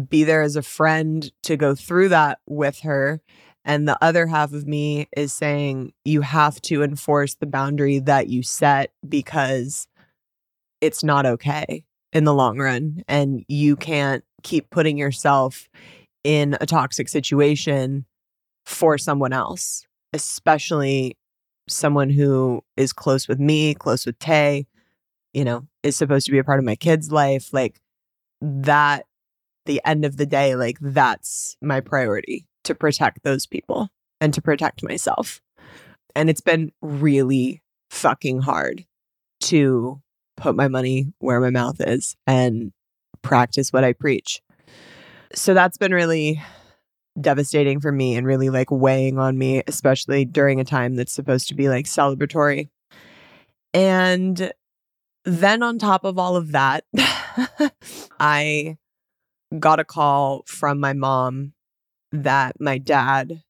be 0.09 0.23
there 0.23 0.41
as 0.41 0.55
a 0.55 0.61
friend 0.61 1.31
to 1.43 1.57
go 1.57 1.75
through 1.75 2.09
that 2.09 2.39
with 2.47 2.79
her. 2.79 3.21
And 3.65 3.87
the 3.87 3.97
other 4.01 4.27
half 4.27 4.53
of 4.53 4.65
me 4.65 5.07
is 5.15 5.33
saying 5.33 5.93
you 6.05 6.21
have 6.21 6.61
to 6.63 6.83
enforce 6.83 7.35
the 7.35 7.45
boundary 7.45 7.99
that 7.99 8.27
you 8.27 8.43
set 8.43 8.91
because 9.07 9.87
it's 10.79 11.03
not 11.03 11.25
okay 11.25 11.83
in 12.13 12.23
the 12.23 12.33
long 12.33 12.59
run. 12.59 13.03
And 13.07 13.43
you 13.47 13.75
can't 13.75 14.23
keep 14.43 14.69
putting 14.69 14.97
yourself 14.97 15.67
in 16.23 16.57
a 16.61 16.65
toxic 16.65 17.09
situation 17.09 18.05
for 18.65 18.97
someone 18.97 19.33
else, 19.33 19.85
especially 20.13 21.17
someone 21.69 22.09
who 22.09 22.61
is 22.75 22.93
close 22.93 23.27
with 23.27 23.39
me, 23.39 23.73
close 23.73 24.05
with 24.05 24.19
Tay, 24.19 24.67
you 25.33 25.43
know, 25.43 25.67
is 25.83 25.95
supposed 25.95 26.25
to 26.25 26.31
be 26.31 26.37
a 26.37 26.43
part 26.43 26.59
of 26.59 26.65
my 26.65 26.75
kid's 26.75 27.11
life. 27.11 27.53
Like 27.53 27.79
that, 28.41 29.05
the 29.67 29.81
end 29.85 30.03
of 30.03 30.17
the 30.17 30.25
day, 30.25 30.55
like 30.55 30.77
that's 30.81 31.55
my 31.61 31.79
priority 31.79 32.47
to 32.63 32.73
protect 32.73 33.23
those 33.23 33.45
people 33.45 33.89
and 34.19 34.33
to 34.33 34.41
protect 34.41 34.83
myself. 34.83 35.41
And 36.15 36.29
it's 36.29 36.41
been 36.41 36.71
really 36.81 37.61
fucking 37.91 38.41
hard 38.41 38.85
to 39.41 40.01
put 40.35 40.55
my 40.55 40.67
money 40.67 41.13
where 41.19 41.39
my 41.39 41.49
mouth 41.49 41.79
is 41.79 42.15
and 42.25 42.71
practice 43.21 43.71
what 43.71 43.83
I 43.83 43.93
preach. 43.93 44.41
So 45.33 45.53
that's 45.53 45.77
been 45.77 45.93
really 45.93 46.41
devastating 47.19 47.79
for 47.79 47.91
me 47.91 48.15
and 48.15 48.25
really 48.25 48.49
like 48.49 48.71
weighing 48.71 49.17
on 49.17 49.37
me, 49.37 49.63
especially 49.67 50.25
during 50.25 50.59
a 50.59 50.65
time 50.65 50.95
that's 50.95 51.13
supposed 51.13 51.47
to 51.49 51.55
be 51.55 51.69
like 51.69 51.85
celebratory. 51.85 52.69
And 53.73 54.51
then 55.25 55.61
on 55.61 55.77
top 55.77 56.05
of 56.05 56.17
all 56.17 56.35
of 56.35 56.53
that, 56.53 56.85
I 58.19 58.77
got 59.59 59.79
a 59.79 59.85
call 59.85 60.43
from 60.45 60.79
my 60.79 60.93
mom 60.93 61.53
that 62.11 62.59
my 62.59 62.77
dad, 62.77 63.43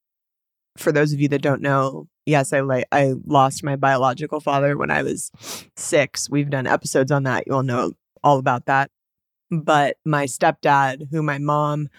for 0.77 0.91
those 0.91 1.13
of 1.13 1.19
you 1.19 1.27
that 1.29 1.41
don't 1.41 1.61
know, 1.61 2.07
yes, 2.25 2.53
I 2.53 2.59
like 2.59 2.85
I 2.91 3.13
lost 3.25 3.63
my 3.63 3.75
biological 3.75 4.39
father 4.39 4.77
when 4.77 4.91
I 4.91 5.03
was 5.03 5.31
6. 5.75 6.29
We've 6.29 6.49
done 6.49 6.67
episodes 6.67 7.11
on 7.11 7.23
that. 7.23 7.45
You'll 7.47 7.63
know 7.63 7.93
all 8.23 8.37
about 8.37 8.65
that. 8.65 8.91
But 9.49 9.97
my 10.05 10.25
stepdad, 10.25 11.09
who 11.09 11.23
my 11.23 11.37
mom 11.37 11.89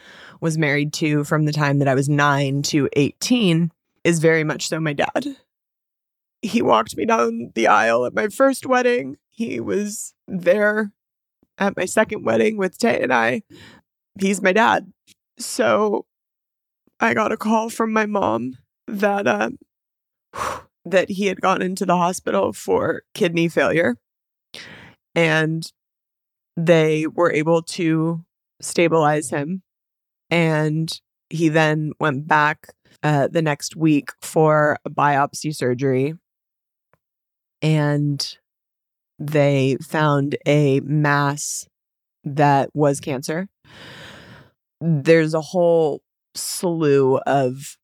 was 0.41 0.59
married 0.59 0.93
to 0.95 1.25
from 1.25 1.47
the 1.47 1.53
time 1.53 1.79
that 1.79 1.89
I 1.89 1.95
was 1.95 2.09
9 2.09 2.63
to 2.65 2.89
18, 2.95 3.73
is 4.05 4.19
very 4.19 4.45
much 4.45 4.69
so 4.69 4.79
my 4.81 4.93
dad. 4.93 5.37
He 6.43 6.63
walked 6.63 6.97
me 6.97 7.07
down 7.07 7.53
the 7.55 7.67
aisle 7.67 8.05
at 8.05 8.15
my 8.15 8.29
first 8.29 8.67
wedding. 8.67 9.17
He 9.31 9.61
was 9.61 10.15
there 10.27 10.93
at 11.57 11.77
my 11.77 11.85
second 11.85 12.25
wedding 12.25 12.57
with 12.57 12.79
Tay 12.79 13.03
and 13.03 13.13
I. 13.13 13.43
He's 14.21 14.43
my 14.43 14.53
dad. 14.53 14.93
So 15.39 16.07
I 17.01 17.15
got 17.15 17.33
a 17.33 17.37
call 17.37 17.71
from 17.71 17.93
my 17.93 18.07
mom 18.07 18.55
that 18.87 19.27
uh, 19.27 19.51
that 20.85 21.11
he 21.11 21.27
had 21.27 21.41
gone 21.41 21.63
into 21.63 21.87
the 21.87 21.97
hospital 21.97 22.53
for 22.53 23.03
kidney 23.15 23.49
failure. 23.49 23.97
And 25.15 25.71
they 26.57 27.07
were 27.07 27.33
able 27.33 27.63
to 27.63 28.25
stabilize 28.61 29.31
him. 29.31 29.63
And 30.31 31.01
he 31.31 31.49
then 31.49 31.93
went 32.01 32.27
back 32.27 32.75
uh, 33.03 33.29
the 33.29 33.43
next 33.43 33.77
week 33.77 34.11
for 34.21 34.79
a 34.85 34.91
biopsy 34.91 35.55
surgery. 35.55 36.15
And 37.63 38.37
they 39.19 39.77
found 39.83 40.37
a 40.47 40.81
mass 40.81 41.67
that 42.25 42.71
was 42.75 43.01
cancer. 43.01 43.49
There's 44.81 45.35
a 45.35 45.41
whole 45.41 46.03
slew 46.35 47.19
of 47.19 47.77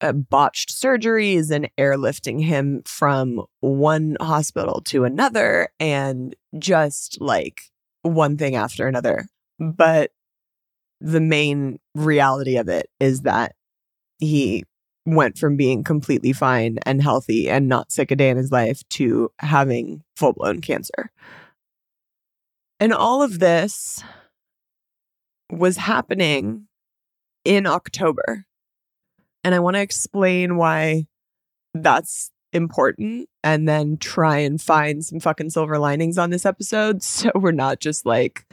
uh, 0.00 0.12
botched 0.12 0.70
surgeries 0.70 1.50
and 1.50 1.70
airlifting 1.78 2.42
him 2.42 2.82
from 2.84 3.44
one 3.60 4.16
hospital 4.20 4.80
to 4.86 5.04
another 5.04 5.68
and 5.78 6.34
just 6.58 7.20
like 7.20 7.60
one 8.02 8.36
thing 8.36 8.56
after 8.56 8.86
another. 8.86 9.26
But 9.58 10.10
the 11.00 11.20
main 11.20 11.78
reality 11.94 12.56
of 12.56 12.68
it 12.68 12.88
is 13.00 13.22
that 13.22 13.54
he 14.18 14.64
went 15.04 15.36
from 15.36 15.56
being 15.56 15.82
completely 15.82 16.32
fine 16.32 16.78
and 16.86 17.02
healthy 17.02 17.50
and 17.50 17.68
not 17.68 17.90
sick 17.90 18.10
a 18.10 18.16
day 18.16 18.30
in 18.30 18.36
his 18.36 18.52
life 18.52 18.82
to 18.88 19.30
having 19.40 20.02
full 20.16 20.32
blown 20.32 20.60
cancer. 20.60 21.10
And 22.78 22.92
all 22.92 23.22
of 23.22 23.38
this 23.38 24.02
was 25.52 25.76
happening 25.76 26.66
in 27.44 27.66
October. 27.66 28.46
And 29.44 29.54
I 29.54 29.58
want 29.58 29.76
to 29.76 29.82
explain 29.82 30.56
why 30.56 31.06
that's 31.74 32.30
important 32.52 33.28
and 33.42 33.68
then 33.68 33.96
try 33.96 34.38
and 34.38 34.60
find 34.60 35.04
some 35.04 35.20
fucking 35.20 35.50
silver 35.50 35.78
linings 35.78 36.18
on 36.18 36.30
this 36.30 36.44
episode 36.44 37.02
so 37.02 37.30
we're 37.34 37.50
not 37.50 37.80
just 37.80 38.04
like 38.04 38.44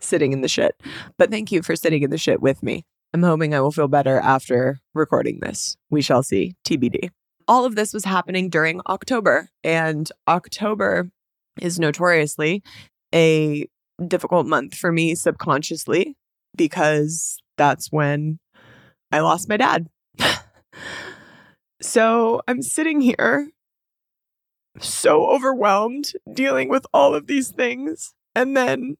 sitting 0.00 0.32
in 0.32 0.40
the 0.40 0.48
shit. 0.48 0.80
But 1.16 1.30
thank 1.30 1.52
you 1.52 1.62
for 1.62 1.76
sitting 1.76 2.02
in 2.02 2.10
the 2.10 2.18
shit 2.18 2.42
with 2.42 2.62
me. 2.62 2.84
I'm 3.14 3.22
hoping 3.22 3.54
I 3.54 3.60
will 3.60 3.72
feel 3.72 3.88
better 3.88 4.18
after 4.18 4.80
recording 4.94 5.38
this. 5.40 5.76
We 5.90 6.02
shall 6.02 6.22
see. 6.22 6.56
TBD. 6.66 7.10
All 7.46 7.64
of 7.64 7.74
this 7.74 7.94
was 7.94 8.04
happening 8.04 8.50
during 8.50 8.82
October, 8.86 9.48
and 9.64 10.10
October 10.28 11.10
is 11.58 11.78
notoriously 11.78 12.62
a 13.14 13.66
difficult 14.06 14.46
month 14.46 14.76
for 14.76 14.92
me 14.92 15.14
subconsciously 15.14 16.14
because 16.58 17.38
that's 17.56 17.90
when 17.90 18.38
I 19.10 19.20
lost 19.20 19.48
my 19.48 19.56
dad. 19.56 19.86
So 21.80 22.42
I'm 22.48 22.60
sitting 22.60 23.00
here 23.00 23.50
so 24.80 25.30
overwhelmed 25.30 26.12
dealing 26.32 26.68
with 26.68 26.84
all 26.92 27.14
of 27.14 27.28
these 27.28 27.50
things 27.50 28.14
and 28.34 28.56
then 28.56 28.96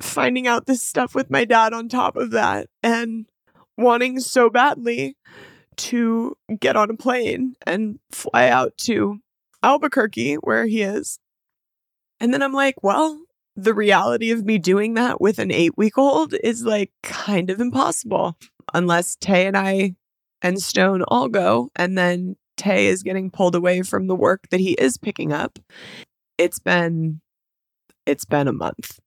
finding 0.00 0.46
out 0.46 0.66
this 0.66 0.82
stuff 0.82 1.14
with 1.14 1.30
my 1.30 1.44
dad 1.44 1.72
on 1.72 1.88
top 1.88 2.16
of 2.16 2.30
that 2.30 2.68
and 2.82 3.26
wanting 3.76 4.20
so 4.20 4.48
badly 4.50 5.16
to 5.76 6.34
get 6.60 6.76
on 6.76 6.90
a 6.90 6.96
plane 6.96 7.54
and 7.66 7.98
fly 8.10 8.48
out 8.48 8.76
to 8.78 9.18
Albuquerque 9.62 10.36
where 10.36 10.66
he 10.66 10.82
is. 10.82 11.18
And 12.20 12.32
then 12.32 12.42
I'm 12.42 12.54
like, 12.54 12.82
well, 12.82 13.20
the 13.56 13.74
reality 13.74 14.30
of 14.30 14.44
me 14.44 14.58
doing 14.58 14.94
that 14.94 15.20
with 15.20 15.38
an 15.38 15.50
eight 15.50 15.76
week 15.76 15.98
old 15.98 16.34
is 16.42 16.64
like 16.64 16.90
kind 17.02 17.50
of 17.50 17.60
impossible 17.60 18.36
unless 18.72 19.16
Tay 19.16 19.46
and 19.46 19.56
I 19.56 19.94
and 20.40 20.60
Stone 20.60 21.02
all 21.08 21.28
go, 21.28 21.70
and 21.76 21.96
then 21.96 22.36
Tay 22.56 22.86
is 22.86 23.02
getting 23.02 23.30
pulled 23.30 23.54
away 23.54 23.82
from 23.82 24.06
the 24.06 24.16
work 24.16 24.48
that 24.50 24.60
he 24.60 24.72
is 24.72 24.96
picking 24.98 25.32
up. 25.32 25.58
It's 26.38 26.58
been 26.58 27.20
it's 28.06 28.24
been 28.24 28.48
a 28.48 28.52
month. 28.52 28.98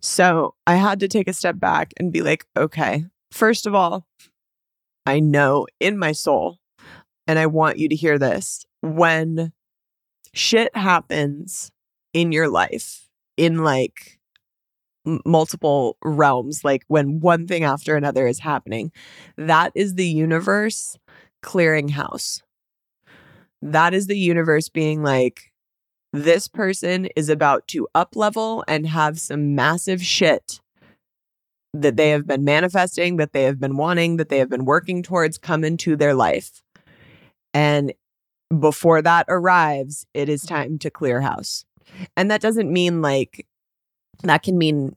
So 0.00 0.54
I 0.66 0.76
had 0.76 1.00
to 1.00 1.08
take 1.08 1.28
a 1.28 1.32
step 1.32 1.58
back 1.58 1.92
and 1.98 2.12
be 2.12 2.20
like, 2.20 2.46
okay, 2.56 3.04
first 3.30 3.66
of 3.66 3.74
all, 3.74 4.06
I 5.06 5.20
know 5.20 5.66
in 5.80 5.98
my 5.98 6.12
soul, 6.12 6.58
and 7.26 7.38
I 7.38 7.46
want 7.46 7.78
you 7.78 7.88
to 7.88 7.94
hear 7.94 8.18
this 8.18 8.64
when 8.80 9.52
shit 10.32 10.74
happens 10.76 11.70
in 12.12 12.32
your 12.32 12.48
life, 12.48 13.03
in 13.36 13.64
like 13.64 14.18
multiple 15.24 15.96
realms, 16.02 16.64
like 16.64 16.82
when 16.88 17.20
one 17.20 17.46
thing 17.46 17.64
after 17.64 17.96
another 17.96 18.26
is 18.26 18.40
happening. 18.40 18.92
That 19.36 19.72
is 19.74 19.94
the 19.94 20.06
universe 20.06 20.98
clearing 21.42 21.88
house. 21.88 22.42
That 23.60 23.94
is 23.94 24.06
the 24.06 24.18
universe 24.18 24.68
being 24.68 25.02
like, 25.02 25.52
this 26.12 26.46
person 26.48 27.08
is 27.16 27.28
about 27.28 27.66
to 27.68 27.88
up 27.94 28.14
level 28.14 28.64
and 28.68 28.86
have 28.86 29.18
some 29.20 29.54
massive 29.54 30.02
shit 30.02 30.60
that 31.72 31.96
they 31.96 32.10
have 32.10 32.26
been 32.26 32.44
manifesting, 32.44 33.16
that 33.16 33.32
they 33.32 33.42
have 33.42 33.58
been 33.58 33.76
wanting, 33.76 34.16
that 34.16 34.28
they 34.28 34.38
have 34.38 34.48
been 34.48 34.64
working 34.64 35.02
towards 35.02 35.38
come 35.38 35.64
into 35.64 35.96
their 35.96 36.14
life. 36.14 36.62
And 37.52 37.92
before 38.56 39.02
that 39.02 39.26
arrives, 39.28 40.06
it 40.14 40.28
is 40.28 40.42
time 40.42 40.78
to 40.78 40.90
clear 40.90 41.20
house. 41.20 41.64
And 42.16 42.30
that 42.30 42.40
doesn't 42.40 42.72
mean 42.72 43.02
like 43.02 43.46
that 44.22 44.42
can 44.42 44.58
mean 44.58 44.96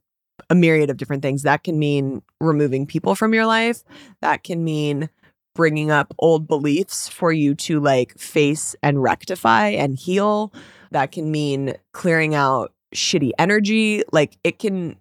a 0.50 0.56
myriad 0.56 0.90
of 0.90 0.98
different 0.98 1.22
things. 1.22 1.44
That 1.44 1.64
can 1.64 1.80
mean 1.80 2.22
removing 2.40 2.86
people 2.86 3.16
from 3.16 3.34
your 3.34 3.46
life. 3.46 3.84
That 4.22 4.44
can 4.44 4.64
mean 4.64 5.10
bringing 5.56 5.90
up 5.90 6.14
old 6.20 6.48
beliefs 6.48 7.08
for 7.08 7.32
you 7.32 7.56
to 7.56 7.80
like 7.80 8.18
face 8.18 8.76
and 8.84 9.02
rectify 9.02 9.70
and 9.70 9.98
heal. 9.98 10.54
That 10.92 11.12
can 11.12 11.32
mean 11.32 11.74
clearing 11.94 12.36
out 12.36 12.74
shitty 12.96 13.32
energy. 13.40 14.04
Like 14.12 14.38
it 14.44 14.60
can 14.60 14.98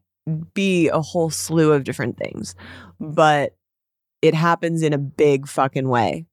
be 0.55 0.89
a 0.89 1.01
whole 1.01 1.31
slew 1.31 1.73
of 1.73 1.85
different 1.85 2.17
things. 2.17 2.55
But 2.99 3.55
it 4.23 4.35
happens 4.35 4.83
in 4.83 4.93
a 4.93 4.99
big 4.99 5.47
fucking 5.47 5.89
way 5.89 6.27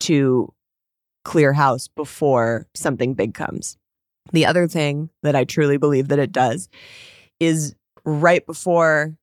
to 0.00 0.54
clear 1.24 1.52
house 1.52 1.88
before 1.88 2.66
something 2.74 3.14
big 3.14 3.34
comes. 3.34 3.76
The 4.32 4.46
other 4.46 4.68
thing 4.68 5.10
that 5.22 5.34
I 5.34 5.44
truly 5.44 5.76
believe 5.76 6.08
that 6.08 6.18
it 6.18 6.32
does 6.32 6.68
is 7.40 7.74
right 8.04 8.44
before 8.46 9.16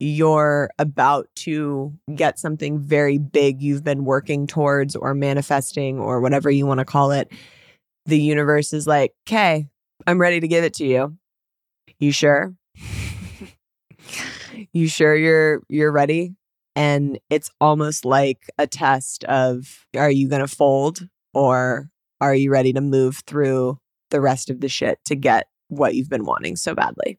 you're 0.00 0.70
about 0.78 1.28
to 1.34 1.92
get 2.14 2.38
something 2.38 2.78
very 2.78 3.18
big 3.18 3.60
you've 3.60 3.82
been 3.82 4.04
working 4.04 4.46
towards 4.46 4.94
or 4.94 5.14
manifesting 5.14 5.98
or 5.98 6.20
whatever 6.20 6.50
you 6.50 6.66
want 6.66 6.78
to 6.78 6.84
call 6.84 7.10
it, 7.10 7.32
the 8.06 8.20
universe 8.20 8.72
is 8.72 8.86
like, 8.86 9.12
okay, 9.26 9.66
I'm 10.06 10.20
ready 10.20 10.40
to 10.40 10.48
give 10.48 10.64
it 10.64 10.74
to 10.74 10.86
you. 10.86 11.16
You 11.98 12.12
sure? 12.12 12.54
you 14.72 14.88
sure 14.88 15.16
you're 15.16 15.62
you're 15.68 15.92
ready? 15.92 16.34
And 16.76 17.18
it's 17.28 17.50
almost 17.60 18.04
like 18.04 18.48
a 18.56 18.68
test 18.68 19.24
of 19.24 19.84
are 19.96 20.10
you 20.10 20.28
going 20.28 20.42
to 20.42 20.48
fold 20.48 21.08
or 21.34 21.90
are 22.20 22.34
you 22.34 22.52
ready 22.52 22.72
to 22.72 22.80
move 22.80 23.22
through 23.26 23.78
the 24.10 24.20
rest 24.20 24.50
of 24.50 24.60
the 24.60 24.68
shit 24.68 24.98
to 25.06 25.14
get 25.14 25.48
what 25.68 25.94
you've 25.94 26.10
been 26.10 26.24
wanting 26.24 26.56
so 26.56 26.74
badly? 26.74 27.18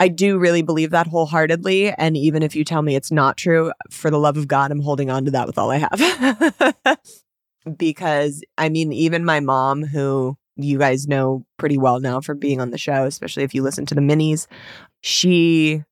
I 0.00 0.08
do 0.08 0.38
really 0.38 0.62
believe 0.62 0.90
that 0.90 1.06
wholeheartedly. 1.06 1.92
And 1.92 2.16
even 2.16 2.42
if 2.42 2.56
you 2.56 2.64
tell 2.64 2.82
me 2.82 2.96
it's 2.96 3.12
not 3.12 3.36
true, 3.36 3.72
for 3.90 4.10
the 4.10 4.18
love 4.18 4.36
of 4.36 4.48
God, 4.48 4.72
I'm 4.72 4.80
holding 4.80 5.10
on 5.10 5.24
to 5.26 5.30
that 5.30 5.46
with 5.46 5.58
all 5.58 5.70
I 5.70 5.76
have. 5.76 6.98
because 7.76 8.42
I 8.58 8.68
mean, 8.68 8.92
even 8.92 9.24
my 9.24 9.40
mom, 9.40 9.84
who 9.84 10.36
you 10.56 10.78
guys 10.78 11.06
know 11.06 11.44
pretty 11.56 11.78
well 11.78 12.00
now 12.00 12.20
from 12.20 12.38
being 12.38 12.60
on 12.60 12.70
the 12.70 12.78
show, 12.78 13.04
especially 13.04 13.44
if 13.44 13.54
you 13.54 13.62
listen 13.62 13.86
to 13.86 13.94
the 13.94 14.00
minis, 14.00 14.46
she 15.02 15.84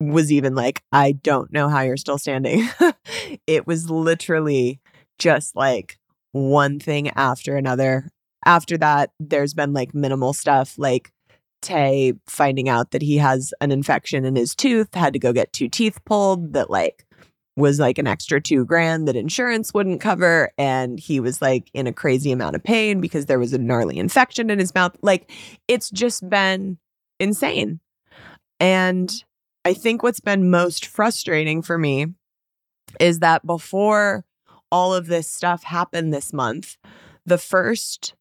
was 0.00 0.32
even 0.32 0.54
like, 0.54 0.82
I 0.92 1.12
don't 1.12 1.52
know 1.52 1.68
how 1.68 1.82
you're 1.82 1.96
still 1.96 2.18
standing. 2.18 2.68
it 3.46 3.66
was 3.66 3.90
literally 3.90 4.80
just 5.18 5.54
like 5.54 5.98
one 6.32 6.80
thing 6.80 7.10
after 7.10 7.56
another. 7.56 8.08
After 8.44 8.76
that, 8.78 9.12
there's 9.18 9.54
been 9.54 9.72
like 9.72 9.94
minimal 9.94 10.32
stuff 10.32 10.78
like 10.78 11.12
Tay 11.62 12.12
finding 12.26 12.68
out 12.68 12.90
that 12.90 13.02
he 13.02 13.16
has 13.16 13.54
an 13.60 13.72
infection 13.72 14.24
in 14.24 14.36
his 14.36 14.54
tooth, 14.54 14.94
had 14.94 15.14
to 15.14 15.18
go 15.18 15.32
get 15.32 15.52
two 15.52 15.68
teeth 15.68 15.98
pulled 16.04 16.52
that 16.52 16.70
like 16.70 17.06
was 17.56 17.78
like 17.78 17.98
an 17.98 18.06
extra 18.06 18.40
two 18.40 18.64
grand 18.64 19.06
that 19.08 19.16
insurance 19.16 19.72
wouldn't 19.72 20.00
cover. 20.00 20.52
And 20.58 20.98
he 20.98 21.20
was 21.20 21.40
like 21.40 21.70
in 21.72 21.86
a 21.86 21.92
crazy 21.92 22.32
amount 22.32 22.56
of 22.56 22.64
pain 22.64 23.00
because 23.00 23.26
there 23.26 23.38
was 23.38 23.52
a 23.52 23.58
gnarly 23.58 23.98
infection 23.98 24.50
in 24.50 24.58
his 24.58 24.74
mouth. 24.74 24.96
Like 25.02 25.30
it's 25.68 25.90
just 25.90 26.28
been 26.28 26.78
insane. 27.20 27.80
And 28.60 29.10
I 29.64 29.72
think 29.72 30.02
what's 30.02 30.20
been 30.20 30.50
most 30.50 30.86
frustrating 30.86 31.62
for 31.62 31.78
me 31.78 32.06
is 33.00 33.20
that 33.20 33.46
before 33.46 34.24
all 34.70 34.92
of 34.92 35.06
this 35.06 35.28
stuff 35.28 35.62
happened 35.62 36.12
this 36.12 36.32
month, 36.32 36.76
the 37.24 37.38
first 37.38 38.14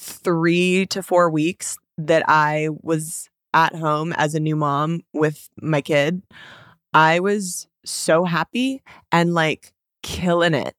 three 0.00 0.86
to 0.86 1.02
four 1.02 1.30
weeks 1.30 1.76
that 1.98 2.24
I 2.26 2.68
was 2.82 3.28
at 3.52 3.74
home 3.74 4.12
as 4.14 4.34
a 4.34 4.40
new 4.40 4.56
mom 4.56 5.02
with 5.12 5.48
my 5.60 5.80
kid, 5.80 6.22
I 6.94 7.20
was 7.20 7.68
so 7.84 8.24
happy 8.24 8.82
and 9.12 9.34
like 9.34 9.72
killing 10.02 10.54
it. 10.54 10.74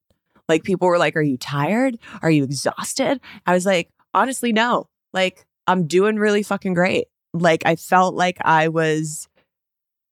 Like 0.50 0.64
people 0.64 0.88
were 0.88 0.98
like, 0.98 1.16
Are 1.16 1.22
you 1.22 1.38
tired? 1.38 1.98
Are 2.22 2.32
you 2.32 2.44
exhausted? 2.44 3.22
I 3.46 3.54
was 3.54 3.66
like, 3.66 3.90
Honestly, 4.14 4.52
no. 4.52 4.88
Like 5.14 5.46
I'm 5.68 5.88
doing 5.88 6.18
really 6.18 6.44
fucking 6.44 6.74
great. 6.74 7.06
Like 7.34 7.66
I 7.66 7.76
felt 7.76 8.16
like 8.16 8.38
I 8.42 8.68
was 8.68 9.28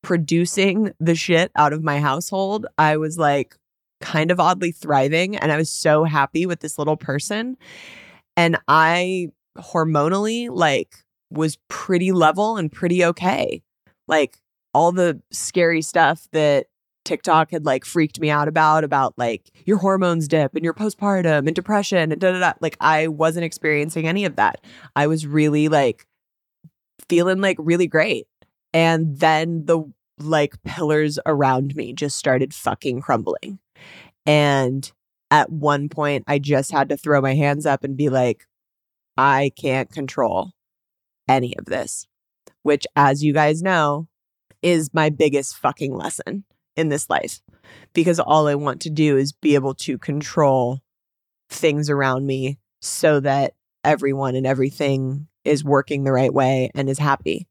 producing 0.03 0.93
the 0.99 1.15
shit 1.15 1.51
out 1.55 1.73
of 1.73 1.83
my 1.83 1.99
household. 1.99 2.65
I 2.77 2.97
was 2.97 3.17
like 3.17 3.55
kind 4.01 4.31
of 4.31 4.39
oddly 4.39 4.71
thriving 4.71 5.35
and 5.35 5.51
I 5.51 5.57
was 5.57 5.69
so 5.69 6.05
happy 6.05 6.45
with 6.45 6.61
this 6.61 6.77
little 6.77 6.95
person. 6.95 7.57
And 8.39 8.57
I 8.69 9.31
hormonally 9.57 10.49
like 10.49 10.95
was 11.29 11.57
pretty 11.67 12.13
level 12.13 12.55
and 12.55 12.71
pretty 12.71 13.03
okay. 13.03 13.61
Like 14.07 14.37
all 14.73 14.93
the 14.93 15.21
scary 15.29 15.81
stuff 15.81 16.25
that 16.31 16.67
TikTok 17.03 17.51
had 17.51 17.65
like 17.65 17.83
freaked 17.83 18.17
me 18.21 18.29
out 18.29 18.47
about 18.47 18.85
about 18.85 19.13
like 19.17 19.51
your 19.65 19.75
hormones 19.75 20.29
dip 20.29 20.55
and 20.55 20.63
your 20.63 20.73
postpartum 20.73 21.47
and 21.47 21.53
depression 21.53 22.13
and 22.13 22.21
da 22.21 22.31
da 22.31 22.39
da. 22.39 22.53
Like 22.61 22.77
I 22.79 23.09
wasn't 23.09 23.43
experiencing 23.43 24.07
any 24.07 24.23
of 24.23 24.37
that. 24.37 24.63
I 24.95 25.07
was 25.07 25.27
really 25.27 25.67
like 25.67 26.07
feeling 27.09 27.41
like 27.41 27.57
really 27.59 27.87
great. 27.87 28.25
And 28.73 29.19
then 29.19 29.65
the 29.65 29.83
like 30.17 30.63
pillars 30.63 31.19
around 31.25 31.75
me 31.75 31.91
just 31.91 32.15
started 32.15 32.53
fucking 32.53 33.01
crumbling. 33.01 33.59
And 34.25 34.89
at 35.31 35.51
one 35.51 35.89
point, 35.89 36.23
I 36.27 36.39
just 36.39 36.71
had 36.71 36.89
to 36.89 36.97
throw 36.97 37.21
my 37.21 37.35
hands 37.35 37.65
up 37.65 37.83
and 37.83 37.95
be 37.95 38.09
like, 38.09 38.47
I 39.17 39.51
can't 39.55 39.91
control 39.91 40.51
any 41.27 41.55
of 41.57 41.65
this, 41.65 42.07
which, 42.63 42.87
as 42.95 43.23
you 43.23 43.33
guys 43.33 43.61
know, 43.61 44.07
is 44.61 44.93
my 44.93 45.09
biggest 45.09 45.57
fucking 45.57 45.93
lesson 45.93 46.45
in 46.75 46.89
this 46.89 47.09
life. 47.09 47.41
Because 47.93 48.19
all 48.19 48.47
I 48.47 48.55
want 48.55 48.81
to 48.81 48.89
do 48.89 49.17
is 49.17 49.31
be 49.31 49.55
able 49.55 49.75
to 49.75 49.97
control 49.97 50.79
things 51.49 51.89
around 51.89 52.25
me 52.25 52.57
so 52.81 53.19
that 53.19 53.53
everyone 53.83 54.35
and 54.35 54.47
everything 54.47 55.27
is 55.45 55.63
working 55.63 56.03
the 56.03 56.11
right 56.11 56.33
way 56.33 56.71
and 56.75 56.89
is 56.89 56.99
happy. 56.99 57.47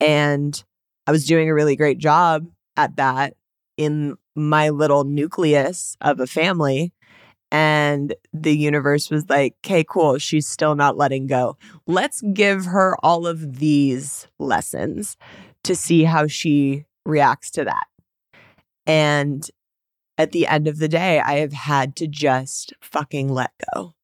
And 0.00 0.62
I 1.06 1.10
was 1.10 1.26
doing 1.26 1.48
a 1.48 1.54
really 1.54 1.76
great 1.76 1.98
job 1.98 2.46
at 2.76 2.96
that 2.96 3.34
in 3.76 4.16
my 4.34 4.68
little 4.68 5.04
nucleus 5.04 5.96
of 6.00 6.20
a 6.20 6.26
family. 6.26 6.92
And 7.50 8.14
the 8.32 8.56
universe 8.56 9.10
was 9.10 9.28
like, 9.30 9.54
okay, 9.64 9.82
cool. 9.82 10.18
She's 10.18 10.46
still 10.46 10.74
not 10.74 10.96
letting 10.96 11.26
go. 11.26 11.56
Let's 11.86 12.20
give 12.32 12.66
her 12.66 12.96
all 13.02 13.26
of 13.26 13.58
these 13.58 14.26
lessons 14.38 15.16
to 15.64 15.74
see 15.74 16.04
how 16.04 16.26
she 16.26 16.84
reacts 17.06 17.50
to 17.52 17.64
that. 17.64 17.86
And 18.86 19.48
at 20.18 20.32
the 20.32 20.46
end 20.46 20.68
of 20.68 20.78
the 20.78 20.88
day, 20.88 21.20
I 21.20 21.38
have 21.38 21.52
had 21.52 21.96
to 21.96 22.06
just 22.06 22.74
fucking 22.80 23.32
let 23.32 23.52
go. 23.74 23.94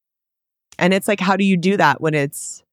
And 0.79 0.93
it's 0.93 1.07
like, 1.07 1.19
how 1.19 1.35
do 1.35 1.43
you 1.43 1.57
do 1.57 1.77
that 1.77 2.01
when 2.01 2.13
it's, 2.13 2.63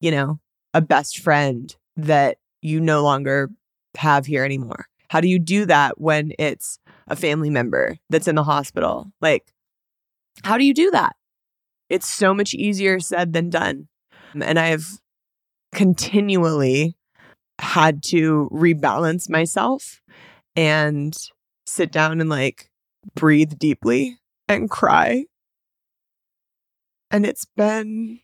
you 0.00 0.10
know, 0.10 0.40
a 0.72 0.80
best 0.80 1.18
friend 1.18 1.74
that 1.96 2.38
you 2.60 2.80
no 2.80 3.02
longer 3.02 3.50
have 3.96 4.26
here 4.26 4.44
anymore? 4.44 4.86
How 5.10 5.20
do 5.20 5.28
you 5.28 5.38
do 5.38 5.66
that 5.66 6.00
when 6.00 6.32
it's 6.38 6.78
a 7.06 7.16
family 7.16 7.50
member 7.50 7.98
that's 8.08 8.28
in 8.28 8.34
the 8.34 8.44
hospital? 8.44 9.12
Like, 9.20 9.52
how 10.44 10.58
do 10.58 10.64
you 10.64 10.74
do 10.74 10.90
that? 10.90 11.14
It's 11.88 12.08
so 12.08 12.32
much 12.34 12.54
easier 12.54 13.00
said 13.00 13.32
than 13.32 13.50
done. 13.50 13.88
Um, 14.34 14.42
and 14.42 14.58
I've 14.58 14.98
continually 15.72 16.96
had 17.60 18.02
to 18.02 18.48
rebalance 18.52 19.28
myself 19.28 20.00
and 20.56 21.16
sit 21.66 21.92
down 21.92 22.20
and 22.20 22.28
like 22.30 22.70
breathe 23.14 23.58
deeply 23.58 24.18
and 24.48 24.70
cry. 24.70 25.24
And 27.10 27.26
it's 27.26 27.46
been 27.56 28.20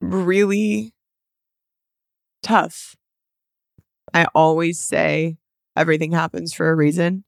really 0.00 0.94
tough. 2.42 2.96
I 4.12 4.26
always 4.34 4.80
say 4.80 5.36
everything 5.76 6.12
happens 6.12 6.54
for 6.54 6.70
a 6.70 6.74
reason. 6.74 7.24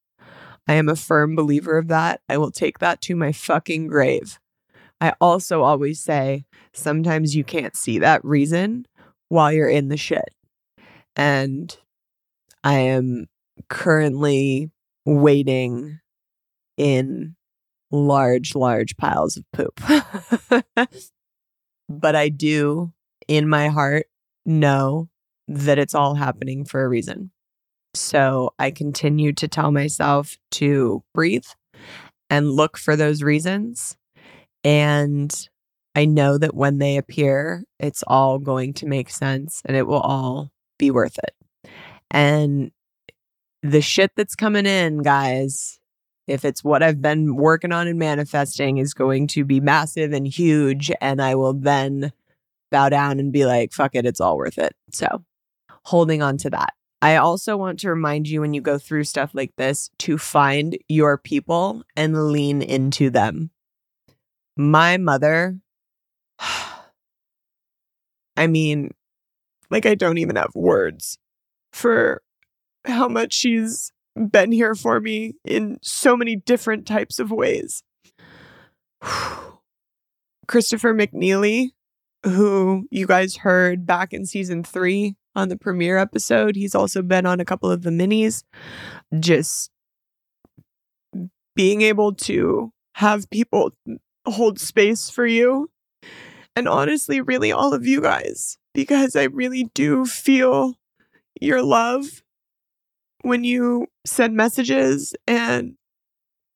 I 0.68 0.74
am 0.74 0.88
a 0.88 0.96
firm 0.96 1.36
believer 1.36 1.78
of 1.78 1.88
that. 1.88 2.20
I 2.28 2.38
will 2.38 2.50
take 2.50 2.78
that 2.80 3.00
to 3.02 3.16
my 3.16 3.32
fucking 3.32 3.86
grave. 3.86 4.38
I 5.00 5.14
also 5.20 5.62
always 5.62 6.00
say 6.00 6.44
sometimes 6.72 7.36
you 7.36 7.44
can't 7.44 7.76
see 7.76 7.98
that 7.98 8.24
reason 8.24 8.86
while 9.28 9.52
you're 9.52 9.68
in 9.68 9.88
the 9.88 9.96
shit. 9.96 10.34
And 11.14 11.76
I 12.64 12.78
am 12.78 13.26
currently 13.68 14.70
waiting 15.04 16.00
in 16.76 17.36
large, 17.90 18.54
large 18.54 18.96
piles 18.96 19.36
of 19.36 19.44
poop. 19.52 19.80
but 21.88 22.16
I 22.16 22.28
do, 22.28 22.92
in 23.28 23.48
my 23.48 23.68
heart, 23.68 24.06
know 24.44 25.08
that 25.48 25.78
it's 25.78 25.94
all 25.94 26.14
happening 26.14 26.64
for 26.64 26.84
a 26.84 26.88
reason. 26.88 27.30
So 27.98 28.54
I 28.58 28.70
continue 28.70 29.32
to 29.34 29.48
tell 29.48 29.72
myself 29.72 30.36
to 30.52 31.02
breathe 31.14 31.46
and 32.30 32.52
look 32.52 32.76
for 32.76 32.96
those 32.96 33.22
reasons. 33.22 33.96
And 34.64 35.34
I 35.94 36.04
know 36.04 36.38
that 36.38 36.54
when 36.54 36.78
they 36.78 36.96
appear, 36.96 37.64
it's 37.78 38.02
all 38.06 38.38
going 38.38 38.74
to 38.74 38.86
make 38.86 39.10
sense 39.10 39.62
and 39.64 39.76
it 39.76 39.86
will 39.86 40.00
all 40.00 40.50
be 40.78 40.90
worth 40.90 41.18
it. 41.18 41.70
And 42.10 42.70
the 43.62 43.80
shit 43.80 44.12
that's 44.16 44.34
coming 44.34 44.66
in, 44.66 45.02
guys, 45.02 45.78
if 46.26 46.44
it's 46.44 46.62
what 46.62 46.82
I've 46.82 47.00
been 47.00 47.36
working 47.36 47.72
on 47.72 47.88
and 47.88 47.98
manifesting, 47.98 48.78
is 48.78 48.94
going 48.94 49.26
to 49.28 49.44
be 49.44 49.60
massive 49.60 50.12
and 50.12 50.26
huge. 50.26 50.90
And 51.00 51.22
I 51.22 51.34
will 51.34 51.54
then 51.54 52.12
bow 52.70 52.88
down 52.88 53.18
and 53.20 53.32
be 53.32 53.46
like, 53.46 53.72
fuck 53.72 53.94
it, 53.94 54.06
it's 54.06 54.20
all 54.20 54.36
worth 54.36 54.58
it. 54.58 54.74
So 54.92 55.24
holding 55.84 56.22
on 56.22 56.36
to 56.38 56.50
that. 56.50 56.74
I 57.02 57.16
also 57.16 57.56
want 57.56 57.80
to 57.80 57.90
remind 57.90 58.28
you 58.28 58.40
when 58.40 58.54
you 58.54 58.60
go 58.60 58.78
through 58.78 59.04
stuff 59.04 59.30
like 59.34 59.54
this 59.56 59.90
to 59.98 60.16
find 60.16 60.78
your 60.88 61.18
people 61.18 61.82
and 61.94 62.30
lean 62.32 62.62
into 62.62 63.10
them. 63.10 63.50
My 64.56 64.96
mother, 64.96 65.58
I 68.36 68.46
mean, 68.46 68.92
like, 69.70 69.84
I 69.86 69.94
don't 69.94 70.18
even 70.18 70.36
have 70.36 70.54
words 70.54 71.18
for 71.72 72.22
how 72.86 73.08
much 73.08 73.34
she's 73.34 73.92
been 74.14 74.52
here 74.52 74.74
for 74.74 75.00
me 75.00 75.34
in 75.44 75.78
so 75.82 76.16
many 76.16 76.36
different 76.36 76.86
types 76.86 77.18
of 77.18 77.30
ways. 77.30 77.82
Christopher 80.48 80.94
McNeely, 80.94 81.72
who 82.24 82.86
you 82.90 83.06
guys 83.06 83.36
heard 83.36 83.86
back 83.86 84.12
in 84.12 84.24
season 84.24 84.62
three 84.64 85.16
on 85.36 85.48
the 85.48 85.56
premiere 85.56 85.98
episode. 85.98 86.56
He's 86.56 86.74
also 86.74 87.02
been 87.02 87.26
on 87.26 87.38
a 87.38 87.44
couple 87.44 87.70
of 87.70 87.82
the 87.82 87.90
minis. 87.90 88.42
Just 89.20 89.70
being 91.54 91.82
able 91.82 92.14
to 92.14 92.72
have 92.96 93.30
people 93.30 93.72
hold 94.26 94.58
space 94.58 95.08
for 95.10 95.26
you. 95.26 95.70
And 96.56 96.66
honestly, 96.66 97.20
really, 97.20 97.52
all 97.52 97.74
of 97.74 97.86
you 97.86 98.00
guys, 98.00 98.56
because 98.74 99.14
I 99.14 99.24
really 99.24 99.70
do 99.74 100.06
feel 100.06 100.74
your 101.40 101.62
love 101.62 102.22
when 103.22 103.44
you 103.44 103.88
send 104.06 104.34
messages. 104.34 105.14
And 105.26 105.74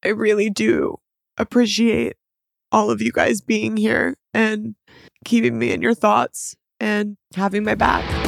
I 0.03 0.09
really 0.09 0.49
do 0.49 0.97
appreciate 1.37 2.17
all 2.73 2.91
of 2.91 3.03
you 3.03 3.13
guys 3.13 3.41
being 3.41 3.77
here 3.77 4.17
and 4.33 4.75
keeping 5.25 5.59
me 5.59 5.73
in 5.73 5.83
your 5.83 5.95
thoughts 5.95 6.57
and 6.79 7.17
having 7.35 7.65
my 7.65 7.75
back. 7.75 8.20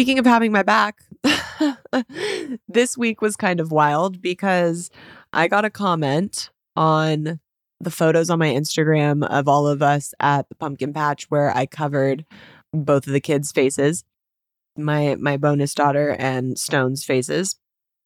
Speaking 0.00 0.18
of 0.18 0.24
having 0.24 0.50
my 0.50 0.62
back, 0.62 1.02
this 2.68 2.96
week 2.96 3.20
was 3.20 3.36
kind 3.36 3.60
of 3.60 3.70
wild 3.70 4.22
because 4.22 4.90
I 5.34 5.46
got 5.46 5.66
a 5.66 5.70
comment 5.70 6.48
on 6.74 7.38
the 7.80 7.90
photos 7.90 8.30
on 8.30 8.38
my 8.38 8.48
Instagram 8.48 9.28
of 9.28 9.46
all 9.46 9.66
of 9.66 9.82
us 9.82 10.14
at 10.18 10.48
the 10.48 10.54
pumpkin 10.54 10.94
patch 10.94 11.24
where 11.28 11.54
I 11.54 11.66
covered 11.66 12.24
both 12.72 13.06
of 13.06 13.12
the 13.12 13.20
kids' 13.20 13.52
faces, 13.52 14.02
my 14.74 15.16
my 15.16 15.36
bonus 15.36 15.74
daughter 15.74 16.16
and 16.18 16.58
Stone's 16.58 17.04
faces. 17.04 17.56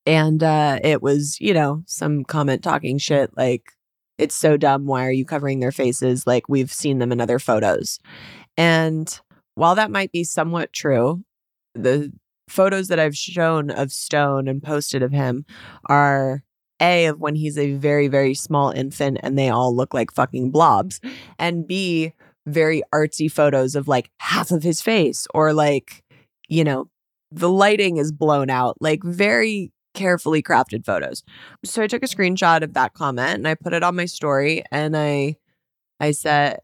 And 0.04 0.42
uh 0.42 0.80
it 0.82 1.00
was, 1.00 1.40
you 1.40 1.54
know, 1.54 1.84
some 1.86 2.24
comment 2.24 2.64
talking 2.64 2.98
shit 2.98 3.30
like 3.36 3.70
it's 4.18 4.34
so 4.34 4.56
dumb 4.56 4.86
why 4.86 5.06
are 5.06 5.12
you 5.12 5.24
covering 5.24 5.60
their 5.60 5.70
faces 5.70 6.26
like 6.26 6.48
we've 6.48 6.72
seen 6.72 6.98
them 6.98 7.12
in 7.12 7.20
other 7.20 7.38
photos. 7.38 8.00
And 8.56 9.20
while 9.54 9.76
that 9.76 9.92
might 9.92 10.10
be 10.10 10.24
somewhat 10.24 10.72
true, 10.72 11.22
the 11.74 12.12
photos 12.48 12.88
that 12.88 13.00
I've 13.00 13.16
shown 13.16 13.70
of 13.70 13.92
Stone 13.92 14.48
and 14.48 14.62
posted 14.62 15.02
of 15.02 15.12
him 15.12 15.44
are 15.86 16.42
a 16.80 17.06
of 17.06 17.20
when 17.20 17.36
he's 17.36 17.56
a 17.56 17.74
very 17.74 18.08
very 18.08 18.34
small 18.34 18.70
infant 18.70 19.18
and 19.22 19.38
they 19.38 19.48
all 19.48 19.74
look 19.74 19.94
like 19.94 20.12
fucking 20.12 20.50
blobs 20.50 21.00
and 21.38 21.66
b 21.66 22.12
very 22.46 22.82
artsy 22.92 23.30
photos 23.30 23.74
of 23.74 23.88
like 23.88 24.10
half 24.18 24.50
of 24.50 24.62
his 24.62 24.82
face 24.82 25.26
or 25.34 25.52
like 25.52 26.02
you 26.48 26.64
know 26.64 26.88
the 27.30 27.48
lighting 27.48 27.96
is 27.96 28.12
blown 28.12 28.50
out 28.50 28.76
like 28.80 29.02
very 29.02 29.72
carefully 29.94 30.42
crafted 30.42 30.84
photos. 30.84 31.22
So 31.64 31.82
i 31.82 31.86
took 31.86 32.02
a 32.02 32.06
screenshot 32.06 32.62
of 32.62 32.74
that 32.74 32.94
comment 32.94 33.34
and 33.34 33.48
i 33.48 33.54
put 33.54 33.72
it 33.72 33.82
on 33.82 33.96
my 33.96 34.06
story 34.06 34.64
and 34.72 34.96
i 34.96 35.36
i 36.00 36.10
said 36.10 36.58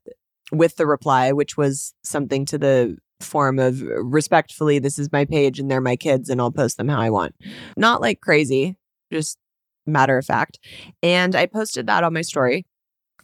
with 0.53 0.77
the 0.77 0.87
reply 0.87 1.31
which 1.33 1.57
was 1.57 1.95
something 2.03 2.45
to 2.47 2.59
the 2.59 2.99
form 3.21 3.59
of 3.59 3.81
respectfully 3.83 4.79
this 4.79 4.99
is 4.99 5.13
my 5.13 5.25
page 5.25 5.59
and 5.59 5.71
they're 5.71 5.81
my 5.81 5.97
kids 5.97 6.29
and 6.29 6.41
i'll 6.41 6.51
post 6.51 6.77
them 6.77 6.89
how 6.89 7.01
i 7.01 7.11
want 7.11 7.35
not 7.77 8.01
like 8.01 8.21
crazy 8.21 8.77
just 9.13 9.39
matter 9.87 10.17
of 10.19 10.25
fact. 10.25 10.59
And 11.03 11.35
I 11.35 11.47
posted 11.47 11.87
that 11.87 12.05
on 12.05 12.13
my 12.13 12.23
story 12.23 12.67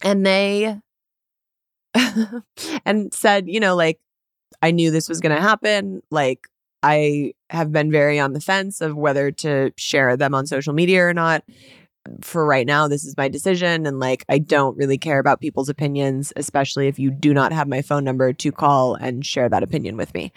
and 0.03 0.27
they 0.27 0.79
and 2.85 3.13
said, 3.15 3.49
you 3.49 3.61
know, 3.61 3.75
like 3.75 3.99
I 4.63 4.71
knew 4.71 4.91
this 4.91 5.09
was 5.09 5.21
going 5.21 5.35
to 5.35 5.43
happen, 5.43 6.03
like 6.11 6.47
I 6.83 7.33
have 7.51 7.73
been 7.73 7.91
very 7.91 8.19
on 8.19 8.33
the 8.33 8.41
fence 8.41 8.81
of 8.81 8.97
whether 8.97 9.31
to 9.31 9.73
share 9.77 10.17
them 10.17 10.35
on 10.35 10.47
social 10.47 10.73
media 10.73 11.05
or 11.05 11.15
not. 11.15 11.43
For 12.23 12.45
right 12.45 12.67
now, 12.67 12.89
this 12.89 13.05
is 13.05 13.17
my 13.17 13.29
decision. 13.29 13.87
And 13.87 13.99
like, 13.99 14.25
I 14.29 14.39
don't 14.39 14.77
really 14.77 14.99
care 14.99 15.19
about 15.19 15.41
people's 15.41 15.69
opinions, 15.69 16.33
especially 16.37 16.89
if 16.89 16.99
you 16.99 17.11
do 17.11 17.33
not 17.35 17.53
have 17.53 17.69
my 17.69 17.83
phone 17.83 18.05
number 18.05 18.33
to 18.33 18.53
call 18.53 18.95
and 18.95 19.25
share 19.25 19.49
that 19.49 19.63
opinion 19.63 19.97
with 19.97 20.13
me. 20.15 20.33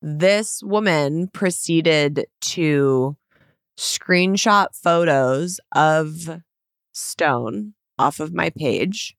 This 0.00 0.62
woman 0.62 1.28
proceeded 1.28 2.26
to 2.40 3.16
screenshot 3.78 4.68
photos 4.74 5.60
of 5.74 6.42
Stone 6.92 7.74
off 7.98 8.20
of 8.20 8.34
my 8.34 8.50
page 8.50 9.16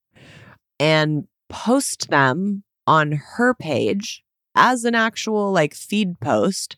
and 0.79 1.27
post 1.49 2.09
them 2.09 2.63
on 2.85 3.11
her 3.11 3.53
page 3.53 4.23
as 4.55 4.83
an 4.83 4.95
actual 4.95 5.51
like 5.51 5.73
feed 5.73 6.19
post, 6.19 6.75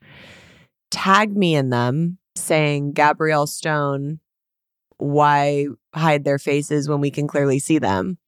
tag 0.89 1.35
me 1.35 1.55
in 1.55 1.69
them 1.69 2.17
saying, 2.35 2.93
Gabrielle 2.93 3.47
Stone, 3.47 4.19
why 5.01 5.65
hide 5.95 6.23
their 6.23 6.37
faces 6.37 6.87
when 6.87 7.01
we 7.01 7.09
can 7.09 7.27
clearly 7.27 7.57
see 7.57 7.79
them? 7.79 8.19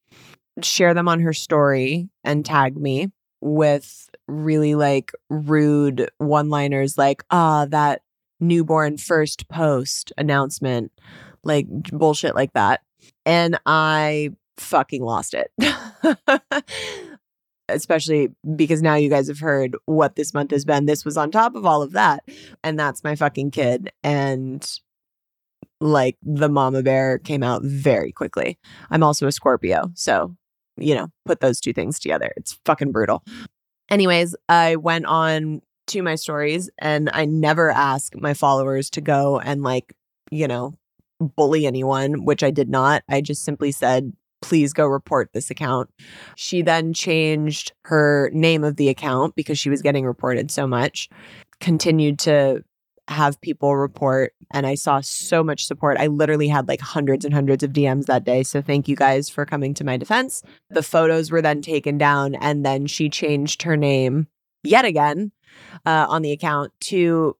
Share 0.63 0.95
them 0.95 1.07
on 1.07 1.19
her 1.19 1.33
story 1.33 2.09
and 2.23 2.43
tag 2.43 2.75
me 2.75 3.11
with 3.41 4.09
really 4.27 4.73
like 4.73 5.11
rude 5.29 6.09
one 6.17 6.49
liners 6.49 6.97
like, 6.97 7.23
ah, 7.29 7.65
that 7.69 8.01
newborn 8.39 8.97
first 8.97 9.47
post 9.49 10.11
announcement, 10.17 10.91
like 11.43 11.67
bullshit 11.91 12.33
like 12.33 12.53
that. 12.53 12.81
And 13.23 13.59
I 13.67 14.31
fucking 14.57 15.03
lost 15.03 15.35
it. 15.35 15.51
Especially 17.69 18.29
because 18.55 18.81
now 18.81 18.95
you 18.95 19.09
guys 19.09 19.27
have 19.27 19.39
heard 19.39 19.77
what 19.85 20.15
this 20.15 20.33
month 20.33 20.51
has 20.51 20.65
been. 20.65 20.87
This 20.87 21.05
was 21.05 21.17
on 21.17 21.29
top 21.29 21.55
of 21.55 21.67
all 21.67 21.83
of 21.83 21.91
that. 21.91 22.23
And 22.63 22.79
that's 22.79 23.03
my 23.03 23.15
fucking 23.15 23.51
kid. 23.51 23.91
And 24.03 24.67
like 25.83 26.17
the 26.23 26.49
mama 26.49 26.81
bear 26.81 27.19
came 27.19 27.43
out 27.43 27.61
very 27.63 28.11
quickly. 28.11 28.57
I'm 28.89 29.03
also 29.03 29.27
a 29.27 29.31
Scorpio. 29.31 29.91
So, 29.95 30.35
you 30.77 30.95
know, 30.95 31.09
put 31.25 31.41
those 31.41 31.59
two 31.59 31.73
things 31.73 31.99
together. 31.99 32.31
It's 32.37 32.59
fucking 32.65 32.91
brutal. 32.91 33.23
Anyways, 33.89 34.35
I 34.47 34.77
went 34.77 35.05
on 35.05 35.61
to 35.87 36.01
my 36.01 36.15
stories 36.15 36.69
and 36.79 37.09
I 37.13 37.25
never 37.25 37.69
ask 37.69 38.15
my 38.15 38.33
followers 38.33 38.89
to 38.91 39.01
go 39.01 39.39
and 39.39 39.61
like, 39.61 39.93
you 40.31 40.47
know, 40.47 40.77
bully 41.19 41.65
anyone, 41.67 42.25
which 42.25 42.43
I 42.43 42.51
did 42.51 42.69
not. 42.69 43.03
I 43.09 43.21
just 43.21 43.43
simply 43.43 43.71
said, 43.71 44.13
please 44.41 44.73
go 44.73 44.85
report 44.85 45.29
this 45.33 45.49
account. 45.49 45.89
She 46.35 46.61
then 46.61 46.93
changed 46.93 47.73
her 47.83 48.29
name 48.33 48.63
of 48.63 48.77
the 48.77 48.89
account 48.89 49.35
because 49.35 49.59
she 49.59 49.69
was 49.69 49.81
getting 49.81 50.05
reported 50.05 50.49
so 50.49 50.65
much, 50.65 51.09
continued 51.59 52.19
to 52.19 52.63
have 53.07 53.41
people 53.41 53.75
report 53.75 54.33
and 54.51 54.65
I 54.65 54.75
saw 54.75 55.01
so 55.01 55.43
much 55.43 55.65
support. 55.65 55.97
I 55.97 56.07
literally 56.07 56.47
had 56.47 56.67
like 56.67 56.79
hundreds 56.79 57.25
and 57.25 57.33
hundreds 57.33 57.63
of 57.63 57.71
DMs 57.71 58.05
that 58.05 58.23
day. 58.23 58.43
So 58.43 58.61
thank 58.61 58.87
you 58.87 58.95
guys 58.95 59.29
for 59.29 59.45
coming 59.45 59.73
to 59.75 59.83
my 59.83 59.97
defense. 59.97 60.41
The 60.69 60.83
photos 60.83 61.31
were 61.31 61.41
then 61.41 61.61
taken 61.61 61.97
down 61.97 62.35
and 62.35 62.65
then 62.65 62.87
she 62.87 63.09
changed 63.09 63.63
her 63.63 63.75
name 63.75 64.27
yet 64.63 64.85
again 64.85 65.31
uh, 65.85 66.05
on 66.09 66.21
the 66.21 66.31
account 66.31 66.71
to 66.81 67.35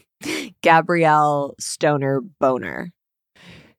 Gabrielle 0.62 1.54
Stoner 1.58 2.20
Boner. 2.20 2.92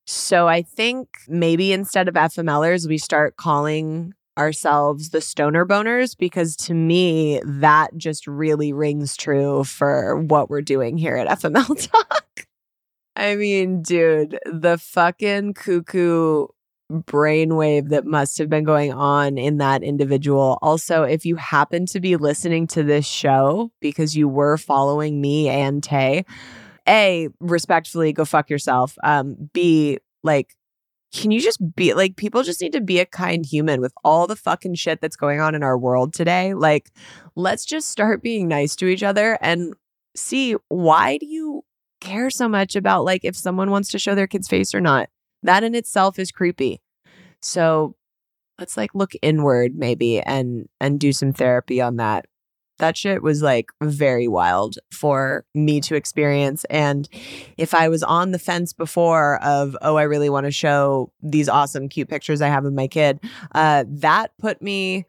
So 0.05 0.47
I 0.47 0.61
think 0.61 1.07
maybe 1.27 1.71
instead 1.71 2.07
of 2.07 2.15
FMLers, 2.15 2.87
we 2.87 2.97
start 2.97 3.37
calling 3.37 4.13
ourselves 4.37 5.09
the 5.09 5.21
stoner 5.21 5.65
boners 5.65 6.17
because 6.17 6.55
to 6.55 6.73
me 6.73 7.39
that 7.45 7.95
just 7.97 8.25
really 8.27 8.73
rings 8.73 9.15
true 9.15 9.63
for 9.63 10.17
what 10.17 10.49
we're 10.49 10.61
doing 10.61 10.97
here 10.97 11.15
at 11.15 11.27
FML 11.39 11.91
Talk. 11.91 12.47
I 13.15 13.35
mean, 13.35 13.83
dude, 13.83 14.39
the 14.45 14.77
fucking 14.77 15.53
cuckoo 15.53 16.47
brainwave 16.91 17.89
that 17.89 18.05
must 18.05 18.37
have 18.37 18.49
been 18.49 18.63
going 18.63 18.91
on 18.91 19.37
in 19.37 19.57
that 19.57 19.83
individual. 19.83 20.57
Also, 20.61 21.03
if 21.03 21.25
you 21.25 21.35
happen 21.35 21.85
to 21.87 21.99
be 21.99 22.15
listening 22.15 22.67
to 22.67 22.83
this 22.83 23.05
show 23.05 23.71
because 23.79 24.15
you 24.15 24.27
were 24.27 24.57
following 24.57 25.21
me 25.21 25.49
and 25.49 25.83
Tay, 25.83 26.25
A, 26.87 27.29
respectfully 27.39 28.13
go 28.13 28.25
fuck 28.25 28.49
yourself. 28.49 28.97
Um, 29.03 29.49
B, 29.53 29.99
like, 30.23 30.55
can 31.13 31.29
you 31.29 31.39
just 31.39 31.59
be 31.75 31.93
like, 31.93 32.15
people 32.15 32.41
just 32.41 32.59
need 32.59 32.73
to 32.73 32.81
be 32.81 32.99
a 32.99 33.05
kind 33.05 33.45
human 33.45 33.79
with 33.79 33.93
all 34.03 34.25
the 34.25 34.35
fucking 34.35 34.73
shit 34.73 34.99
that's 34.99 35.15
going 35.15 35.39
on 35.39 35.53
in 35.53 35.61
our 35.61 35.77
world 35.77 36.11
today. 36.11 36.55
Like, 36.55 36.91
let's 37.35 37.65
just 37.65 37.89
start 37.89 38.23
being 38.23 38.47
nice 38.47 38.75
to 38.77 38.87
each 38.87 39.03
other 39.03 39.37
and 39.39 39.75
see 40.15 40.55
why 40.69 41.17
do 41.19 41.27
you 41.27 41.63
care 42.01 42.29
so 42.29 42.49
much 42.49 42.75
about 42.75 43.05
like 43.05 43.23
if 43.23 43.35
someone 43.35 43.69
wants 43.69 43.89
to 43.89 43.99
show 43.99 44.15
their 44.15 44.27
kid's 44.27 44.47
face 44.47 44.73
or 44.73 44.81
not? 44.81 45.07
That 45.43 45.63
in 45.63 45.75
itself 45.75 46.17
is 46.17 46.31
creepy. 46.31 46.81
So 47.41 47.95
let's 48.57 48.75
like 48.75 48.95
look 48.95 49.11
inward 49.21 49.75
maybe 49.75 50.19
and 50.19 50.67
and 50.79 50.99
do 50.99 51.13
some 51.13 51.33
therapy 51.33 51.79
on 51.79 51.97
that 51.97 52.25
that 52.79 52.97
shit 52.97 53.21
was 53.21 53.41
like 53.41 53.71
very 53.81 54.27
wild 54.27 54.77
for 54.91 55.45
me 55.53 55.79
to 55.81 55.95
experience 55.95 56.65
and 56.65 57.09
if 57.57 57.73
i 57.73 57.87
was 57.87 58.03
on 58.03 58.31
the 58.31 58.39
fence 58.39 58.73
before 58.73 59.41
of 59.43 59.77
oh 59.81 59.95
i 59.95 60.03
really 60.03 60.29
want 60.29 60.45
to 60.45 60.51
show 60.51 61.11
these 61.21 61.49
awesome 61.49 61.87
cute 61.89 62.09
pictures 62.09 62.41
i 62.41 62.47
have 62.47 62.65
of 62.65 62.73
my 62.73 62.87
kid 62.87 63.19
uh 63.53 63.83
that 63.87 64.31
put 64.37 64.61
me 64.61 65.05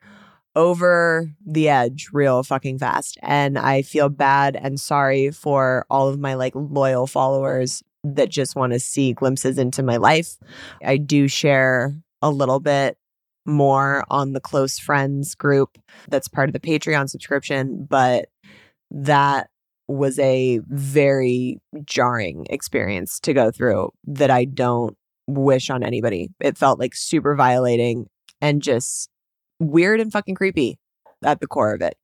over 0.57 1.29
the 1.44 1.68
edge 1.68 2.09
real 2.12 2.42
fucking 2.42 2.79
fast 2.79 3.18
and 3.22 3.59
i 3.59 3.83
feel 3.83 4.09
bad 4.09 4.55
and 4.57 4.79
sorry 4.79 5.31
for 5.31 5.85
all 5.90 6.09
of 6.09 6.18
my 6.18 6.35
like 6.35 6.53
loyal 6.55 7.07
followers 7.07 7.83
that 8.05 8.29
just 8.29 8.55
want 8.55 8.72
to 8.72 8.79
see 8.79 9.12
glimpses 9.14 9.59
into 9.59 9.83
my 9.83 9.96
life. 9.96 10.37
I 10.85 10.98
do 10.98 11.27
share 11.27 11.96
a 12.22 12.31
little 12.31 12.61
bit 12.61 12.98
more 13.46 14.04
on 14.11 14.33
the 14.33 14.40
close 14.40 14.78
friends 14.78 15.35
group 15.35 15.78
that's 16.09 16.28
part 16.28 16.48
of 16.48 16.52
the 16.52 16.61
Patreon 16.61 17.09
subscription, 17.09 17.87
but 17.88 18.26
that 18.90 19.48
was 19.87 20.18
a 20.18 20.61
very 20.66 21.59
jarring 21.85 22.46
experience 22.48 23.20
to 23.20 23.35
go 23.35 23.50
through 23.50 23.90
that 24.07 24.30
I 24.30 24.44
don't 24.46 24.96
wish 25.26 25.70
on 25.70 25.83
anybody. 25.83 26.30
It 26.40 26.57
felt 26.57 26.78
like 26.78 26.94
super 26.94 27.35
violating 27.35 28.07
and 28.40 28.62
just 28.62 29.09
weird 29.61 30.00
and 30.00 30.12
fucking 30.12 30.35
creepy 30.35 30.78
at 31.22 31.40
the 31.40 31.46
core 31.46 31.74
of 31.74 31.83
it. 31.83 31.96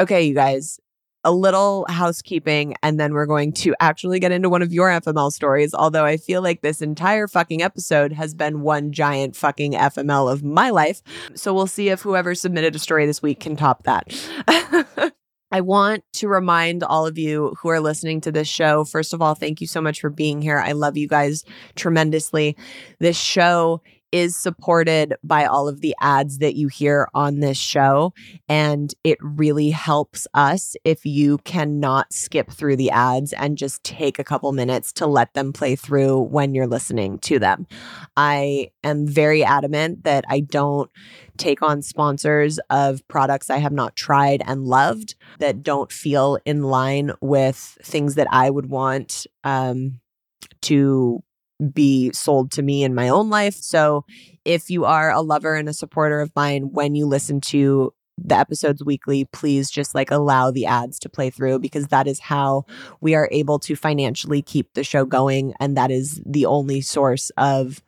Okay, 0.00 0.22
you 0.22 0.34
guys, 0.34 0.80
a 1.24 1.32
little 1.32 1.86
housekeeping, 1.88 2.74
and 2.82 3.00
then 3.00 3.14
we're 3.14 3.26
going 3.26 3.52
to 3.54 3.74
actually 3.80 4.20
get 4.20 4.32
into 4.32 4.48
one 4.48 4.62
of 4.62 4.72
your 4.72 4.88
FML 4.88 5.32
stories. 5.32 5.74
Although 5.74 6.04
I 6.04 6.16
feel 6.16 6.42
like 6.42 6.60
this 6.60 6.82
entire 6.82 7.26
fucking 7.26 7.62
episode 7.62 8.12
has 8.12 8.34
been 8.34 8.60
one 8.60 8.92
giant 8.92 9.34
fucking 9.36 9.72
FML 9.72 10.30
of 10.30 10.44
my 10.44 10.70
life. 10.70 11.02
So 11.34 11.54
we'll 11.54 11.66
see 11.66 11.88
if 11.88 12.02
whoever 12.02 12.34
submitted 12.34 12.76
a 12.76 12.78
story 12.78 13.06
this 13.06 13.22
week 13.22 13.40
can 13.40 13.56
top 13.56 13.84
that. 13.84 15.12
I 15.54 15.60
want 15.60 16.02
to 16.14 16.26
remind 16.26 16.82
all 16.82 17.06
of 17.06 17.16
you 17.16 17.54
who 17.60 17.68
are 17.68 17.78
listening 17.78 18.20
to 18.22 18.32
this 18.32 18.48
show, 18.48 18.84
first 18.84 19.14
of 19.14 19.22
all, 19.22 19.36
thank 19.36 19.60
you 19.60 19.68
so 19.68 19.80
much 19.80 20.00
for 20.00 20.10
being 20.10 20.42
here. 20.42 20.58
I 20.58 20.72
love 20.72 20.96
you 20.96 21.06
guys 21.06 21.44
tremendously. 21.76 22.56
This 22.98 23.16
show 23.16 23.80
is 24.14 24.36
supported 24.36 25.16
by 25.24 25.44
all 25.44 25.66
of 25.66 25.80
the 25.80 25.92
ads 26.00 26.38
that 26.38 26.54
you 26.54 26.68
hear 26.68 27.08
on 27.14 27.40
this 27.40 27.58
show. 27.58 28.14
And 28.48 28.94
it 29.02 29.18
really 29.20 29.70
helps 29.70 30.28
us 30.34 30.76
if 30.84 31.04
you 31.04 31.38
cannot 31.38 32.12
skip 32.12 32.48
through 32.48 32.76
the 32.76 32.92
ads 32.92 33.32
and 33.32 33.58
just 33.58 33.82
take 33.82 34.20
a 34.20 34.24
couple 34.24 34.52
minutes 34.52 34.92
to 34.92 35.08
let 35.08 35.34
them 35.34 35.52
play 35.52 35.74
through 35.74 36.20
when 36.20 36.54
you're 36.54 36.68
listening 36.68 37.18
to 37.22 37.40
them. 37.40 37.66
I 38.16 38.70
am 38.84 39.04
very 39.04 39.42
adamant 39.42 40.04
that 40.04 40.24
I 40.28 40.38
don't 40.38 40.92
take 41.36 41.60
on 41.60 41.82
sponsors 41.82 42.60
of 42.70 43.06
products 43.08 43.50
I 43.50 43.58
have 43.58 43.72
not 43.72 43.96
tried 43.96 44.44
and 44.46 44.64
loved 44.64 45.16
that 45.40 45.64
don't 45.64 45.90
feel 45.90 46.38
in 46.44 46.62
line 46.62 47.10
with 47.20 47.76
things 47.82 48.14
that 48.14 48.28
I 48.30 48.48
would 48.48 48.70
want 48.70 49.26
um, 49.42 49.98
to 50.62 51.24
be 51.72 52.10
sold 52.12 52.50
to 52.52 52.62
me 52.62 52.82
in 52.82 52.94
my 52.94 53.08
own 53.08 53.30
life. 53.30 53.54
So 53.54 54.04
if 54.44 54.70
you 54.70 54.84
are 54.84 55.10
a 55.10 55.20
lover 55.20 55.54
and 55.54 55.68
a 55.68 55.72
supporter 55.74 56.20
of 56.20 56.34
mine, 56.34 56.70
when 56.72 56.94
you 56.94 57.06
listen 57.06 57.40
to 57.42 57.92
the 58.16 58.36
episodes 58.36 58.84
weekly, 58.84 59.24
please 59.32 59.70
just 59.70 59.94
like 59.94 60.10
allow 60.10 60.50
the 60.50 60.66
ads 60.66 60.98
to 61.00 61.08
play 61.08 61.30
through 61.30 61.58
because 61.58 61.88
that 61.88 62.06
is 62.06 62.20
how 62.20 62.64
we 63.00 63.14
are 63.14 63.28
able 63.32 63.58
to 63.58 63.74
financially 63.74 64.42
keep 64.42 64.72
the 64.74 64.84
show 64.84 65.04
going. 65.04 65.54
And 65.58 65.76
that 65.76 65.90
is 65.90 66.20
the 66.24 66.46
only 66.46 66.80
source 66.80 67.30
of 67.36 67.82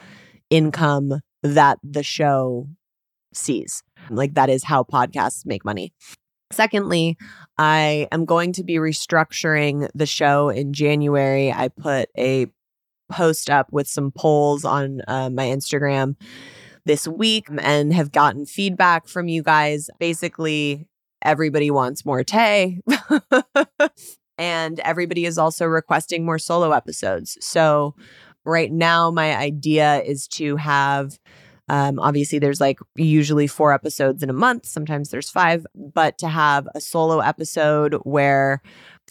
income 0.50 1.20
that 1.42 1.78
the 1.82 2.02
show 2.02 2.68
sees. 3.32 3.82
Like 4.10 4.34
that 4.34 4.50
is 4.50 4.64
how 4.64 4.82
podcasts 4.82 5.46
make 5.46 5.64
money. 5.64 5.92
Secondly, 6.52 7.16
I 7.58 8.06
am 8.12 8.24
going 8.24 8.52
to 8.52 8.62
be 8.62 8.74
restructuring 8.74 9.88
the 9.94 10.06
show 10.06 10.48
in 10.48 10.72
January. 10.72 11.52
I 11.52 11.68
put 11.68 12.08
a 12.16 12.46
post 13.08 13.50
up 13.50 13.72
with 13.72 13.88
some 13.88 14.10
polls 14.10 14.64
on 14.64 15.02
uh, 15.08 15.30
my 15.30 15.46
Instagram 15.46 16.16
this 16.84 17.06
week 17.06 17.48
and 17.60 17.92
have 17.92 18.12
gotten 18.12 18.46
feedback 18.46 19.08
from 19.08 19.28
you 19.28 19.42
guys. 19.42 19.90
Basically, 19.98 20.88
everybody 21.22 21.70
wants 21.70 22.04
more 22.04 22.24
Tay. 22.24 22.80
and 24.38 24.80
everybody 24.80 25.24
is 25.24 25.38
also 25.38 25.66
requesting 25.66 26.24
more 26.24 26.38
solo 26.38 26.72
episodes. 26.72 27.36
So, 27.40 27.94
right 28.44 28.70
now, 28.70 29.10
my 29.10 29.36
idea 29.36 30.02
is 30.02 30.28
to 30.28 30.56
have 30.56 31.18
um, 31.68 31.98
obviously, 31.98 32.38
there's 32.38 32.60
like 32.60 32.78
usually 32.94 33.48
four 33.48 33.72
episodes 33.72 34.22
in 34.22 34.30
a 34.30 34.34
month, 34.34 34.66
sometimes 34.66 35.10
there's 35.10 35.28
five, 35.28 35.66
but 35.74 36.16
to 36.18 36.28
have 36.28 36.68
a 36.74 36.80
solo 36.80 37.18
episode 37.18 37.94
where 38.04 38.62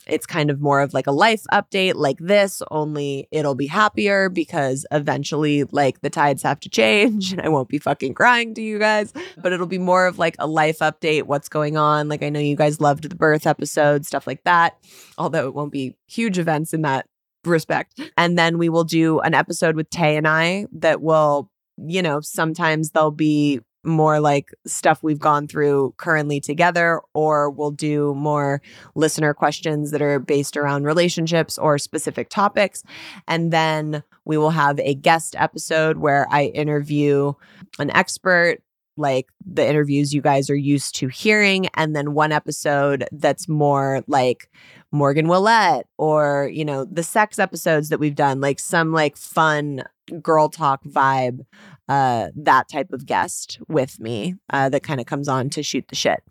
it's 0.08 0.26
kind 0.26 0.50
of 0.50 0.62
more 0.62 0.82
of 0.82 0.94
like 0.94 1.08
a 1.08 1.12
life 1.12 1.44
update 1.52 1.96
like 1.96 2.20
this, 2.20 2.62
only 2.72 3.28
it'll 3.32 3.56
be 3.56 3.68
happier 3.68 4.30
because 4.30 4.86
eventually, 4.92 5.64
like, 5.66 6.02
the 6.02 6.10
tides 6.10 6.44
have 6.44 6.60
to 6.62 6.70
change 6.70 7.32
and 7.32 7.42
I 7.42 7.50
won't 7.50 7.70
be 7.70 7.80
fucking 7.80 8.14
crying 8.14 8.54
to 8.56 8.62
you 8.62 8.80
guys, 8.80 9.14
but 9.38 9.54
it'll 9.54 9.68
be 9.68 9.78
more 9.78 10.08
of 10.08 10.20
like 10.20 10.36
a 10.40 10.48
life 10.48 10.80
update, 10.80 11.24
what's 11.24 11.50
going 11.50 11.78
on. 11.78 12.08
Like, 12.10 12.24
I 12.24 12.30
know 12.30 12.40
you 12.40 12.56
guys 12.56 12.80
loved 12.80 13.10
the 13.10 13.16
birth 13.16 13.48
episode, 13.48 14.06
stuff 14.06 14.28
like 14.28 14.44
that, 14.44 14.78
although 15.18 15.48
it 15.48 15.54
won't 15.54 15.72
be 15.72 15.96
huge 16.08 16.38
events 16.38 16.74
in 16.74 16.84
that 16.84 17.08
respect. 17.46 18.00
And 18.18 18.38
then 18.38 18.58
we 18.58 18.70
will 18.70 18.84
do 18.84 19.20
an 19.20 19.34
episode 19.34 19.76
with 19.76 19.90
Tay 19.90 20.18
and 20.18 20.28
I 20.28 20.66
that 20.74 21.02
will, 21.02 21.50
you 21.78 22.02
know, 22.02 22.22
sometimes 22.22 22.92
there'll 22.92 23.12
be 23.12 23.62
more 23.86 24.20
like 24.20 24.52
stuff 24.66 25.04
we've 25.04 25.20
gone 25.20 25.48
through 25.48 25.94
currently 25.98 26.40
together, 26.40 27.02
or 27.14 27.50
we'll 27.50 27.72
do 27.72 28.14
more 28.16 28.62
listener 28.96 29.34
questions 29.34 29.92
that 29.92 30.02
are 30.02 30.20
based 30.20 30.58
around 30.58 30.84
relationships 30.84 31.58
or 31.58 31.78
specific 31.78 32.30
topics. 32.30 32.84
And 33.28 33.54
then 33.54 34.04
we 34.26 34.38
will 34.38 34.50
have 34.50 34.80
a 34.80 34.96
guest 34.96 35.36
episode 35.38 35.98
where 35.98 36.28
I 36.32 36.46
interview 36.46 37.34
an 37.80 37.92
expert 37.92 38.62
like 38.98 39.28
the 39.46 39.68
interviews 39.68 40.14
you 40.14 40.22
guys 40.22 40.50
are 40.50 40.56
used 40.56 40.96
to 40.96 41.10
hearing, 41.10 41.68
and 41.74 41.94
then 41.94 42.14
one 42.14 42.32
episode 42.32 43.06
that's 43.12 43.50
more 43.50 44.04
like 44.08 44.50
Morgan 44.92 45.28
Willett 45.28 45.86
or, 45.98 46.50
you 46.54 46.64
know, 46.64 46.86
the 46.86 47.04
sex 47.04 47.38
episodes 47.38 47.90
that 47.90 48.00
we've 48.00 48.16
done, 48.16 48.40
like 48.40 48.58
some 48.58 48.94
like 48.94 49.18
fun 49.18 49.84
girl 50.22 50.48
talk 50.48 50.82
vibe 50.86 51.46
uh, 51.88 52.30
that 52.36 52.68
type 52.68 52.92
of 52.92 53.06
guest 53.06 53.60
with 53.68 54.00
me 54.00 54.36
uh, 54.50 54.70
that 54.70 54.84
kind 54.84 55.00
of 55.00 55.06
comes 55.06 55.28
on 55.28 55.50
to 55.52 55.62
shoot 55.62 55.88
the 55.88 55.96
shit. 55.96 56.24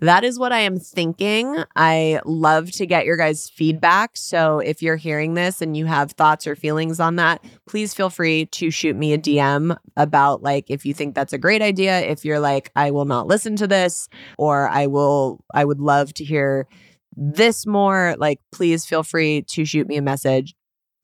That 0.00 0.24
is 0.24 0.38
what 0.38 0.52
I 0.52 0.60
am 0.60 0.78
thinking. 0.78 1.64
I 1.76 2.20
love 2.24 2.70
to 2.72 2.86
get 2.86 3.06
your 3.06 3.16
guys' 3.16 3.48
feedback. 3.48 4.16
So 4.16 4.58
if 4.58 4.82
you're 4.82 4.96
hearing 4.96 5.34
this 5.34 5.62
and 5.62 5.76
you 5.76 5.86
have 5.86 6.12
thoughts 6.12 6.46
or 6.46 6.54
feelings 6.54 7.00
on 7.00 7.16
that, 7.16 7.42
please 7.66 7.94
feel 7.94 8.10
free 8.10 8.46
to 8.46 8.70
shoot 8.70 8.96
me 8.96 9.12
a 9.12 9.18
DM 9.18 9.76
about 9.96 10.42
like 10.42 10.66
if 10.68 10.84
you 10.84 10.92
think 10.92 11.14
that's 11.14 11.32
a 11.32 11.38
great 11.38 11.62
idea, 11.62 12.00
if 12.00 12.24
you're 12.24 12.40
like, 12.40 12.70
I 12.76 12.90
will 12.90 13.06
not 13.06 13.26
listen 13.26 13.56
to 13.56 13.66
this, 13.66 14.08
or 14.36 14.68
I 14.68 14.86
will, 14.86 15.44
I 15.54 15.64
would 15.64 15.80
love 15.80 16.12
to 16.14 16.24
hear 16.24 16.66
this 17.16 17.66
more, 17.66 18.14
like 18.18 18.40
please 18.52 18.84
feel 18.84 19.02
free 19.02 19.42
to 19.48 19.64
shoot 19.64 19.88
me 19.88 19.96
a 19.96 20.02
message. 20.02 20.54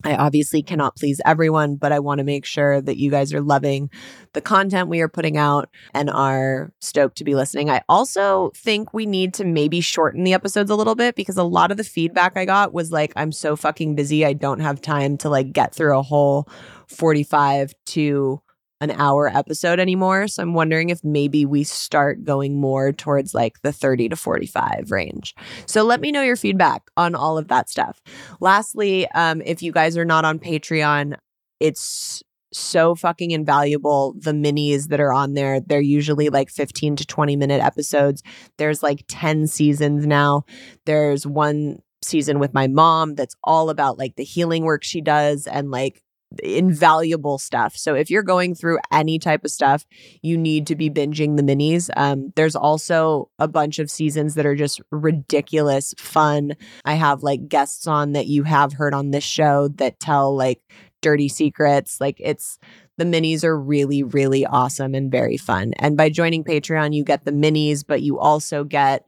I 0.05 0.17
obviously 0.17 0.63
cannot 0.63 0.97
please 0.97 1.21
everyone, 1.25 1.77
but 1.77 1.91
I 1.91 1.99
want 1.99 2.19
to 2.19 2.25
make 2.25 2.45
sure 2.45 2.81
that 2.81 2.99
you 2.99 3.11
guys 3.11 3.33
are 3.33 3.41
loving 3.41 3.91
the 4.35 4.41
content 4.41 4.89
we 4.89 5.01
are 5.01 5.09
putting 5.09 5.37
out 5.39 5.71
and 5.95 6.11
are 6.11 6.73
stoked 6.81 7.17
to 7.19 7.25
be 7.25 7.35
listening. 7.35 7.71
I 7.71 7.81
also 7.89 8.51
think 8.55 8.93
we 8.93 9.07
need 9.07 9.33
to 9.35 9.45
maybe 9.45 9.81
shorten 9.81 10.25
the 10.25 10.35
episodes 10.35 10.71
a 10.71 10.77
little 10.77 10.95
bit 10.95 11.15
because 11.15 11.39
a 11.39 11.43
lot 11.43 11.71
of 11.71 11.79
the 11.79 11.85
feedback 11.85 12.37
I 12.37 12.45
got 12.45 12.75
was 12.75 12.93
like, 12.93 13.13
I'm 13.17 13.33
so 13.33 13.57
fucking 13.57 13.95
busy. 13.95 14.27
I 14.27 14.35
don't 14.35 14.61
have 14.61 14.81
time 14.81 15.17
to 15.19 15.31
like 15.31 15.53
get 15.53 15.75
through 15.75 15.99
a 15.99 16.03
whole 16.03 16.49
45 16.89 17.75
to 17.87 18.41
an 18.85 18.93
hour 18.93 19.29
episode 19.29 19.81
anymore. 19.81 20.29
So 20.29 20.43
I'm 20.43 20.55
wondering 20.55 20.91
if 20.91 21.03
maybe 21.03 21.45
we 21.45 21.65
start 21.65 22.23
going 22.25 22.61
more 22.61 22.93
towards 22.93 23.35
like 23.35 23.61
the 23.63 23.73
30 23.73 24.11
to 24.11 24.17
45 24.17 24.91
range. 24.91 25.35
So 25.67 25.83
let 25.83 26.01
me 26.01 26.13
know 26.13 26.23
your 26.23 26.37
feedback 26.37 26.83
on 26.97 27.15
all 27.15 27.37
of 27.39 27.49
that 27.49 27.69
stuff. 27.69 28.01
Lastly, 28.41 29.09
um, 29.11 29.43
if 29.45 29.63
you 29.63 29.73
guys 29.73 29.97
are 29.97 30.05
not 30.05 30.25
on 30.25 30.39
Patreon, 30.39 31.17
it's 31.61 32.23
so 32.53 32.95
fucking 32.95 33.33
invaluable. 33.33 34.15
The 34.19 34.33
minis 34.33 34.89
that 34.89 35.01
are 35.01 35.13
on 35.13 35.35
there, 35.35 35.61
they're 35.61 35.81
usually 35.81 36.29
like 36.29 36.51
15 36.51 36.97
to 36.97 37.07
20 37.07 37.37
minute 37.37 37.63
episodes. 37.63 38.23
There's 38.59 38.83
like 38.83 39.05
10 39.09 39.47
seasons 39.47 40.07
now. 40.07 40.45
There's 40.87 41.27
one 41.27 41.81
season 42.03 42.39
with 42.39 42.55
my 42.55 42.67
mom 42.67 43.15
that's 43.15 43.35
all 43.43 43.71
about 43.71 43.99
like 43.99 44.17
the 44.17 44.25
healing 44.25 44.65
work 44.65 44.85
she 44.85 45.01
does 45.01 45.47
and 45.47 45.71
like 45.71 46.03
invaluable 46.43 47.39
stuff. 47.39 47.77
So 47.77 47.95
if 47.95 48.11
you're 48.11 48.23
going 48.23 48.55
through 48.55 48.79
any 48.93 49.19
type 49.19 49.45
of 49.45 49.51
stuff, 49.51 49.87
you 50.23 50.37
need 50.37 50.67
to 50.69 50.77
be 50.77 50.91
binging 50.91 51.37
the 51.37 51.43
minis. 51.43 51.91
Um, 51.97 52.33
there's 52.37 52.57
also 52.57 53.31
a 53.39 53.49
bunch 53.49 53.79
of 53.79 53.91
seasons 53.91 54.35
that 54.35 54.47
are 54.47 54.57
just 54.57 54.81
ridiculous 54.91 55.95
fun. 55.99 56.55
I 56.85 56.95
have 56.95 57.23
like 57.23 57.49
guests 57.49 57.87
on 57.87 58.13
that 58.13 58.27
you 58.27 58.45
have 58.45 58.75
heard 58.75 58.95
on 58.95 59.11
this 59.11 59.25
show 59.25 59.69
that 59.77 60.01
tell 60.01 60.37
like 60.37 60.61
dirty 61.01 61.29
secrets. 61.29 62.01
Like 62.01 62.17
it's 62.19 62.59
the 62.97 63.05
minis 63.05 63.45
are 63.45 63.59
really, 63.59 64.03
really 64.03 64.47
awesome 64.47 64.95
and 64.95 65.11
very 65.11 65.37
fun. 65.37 65.73
And 65.79 65.97
by 65.97 66.09
joining 66.09 66.45
Patreon, 66.45 66.95
you 66.95 67.05
get 67.05 67.25
the 67.25 67.33
minis, 67.33 67.85
but 67.87 68.03
you 68.03 68.19
also 68.19 68.65
get 68.65 69.05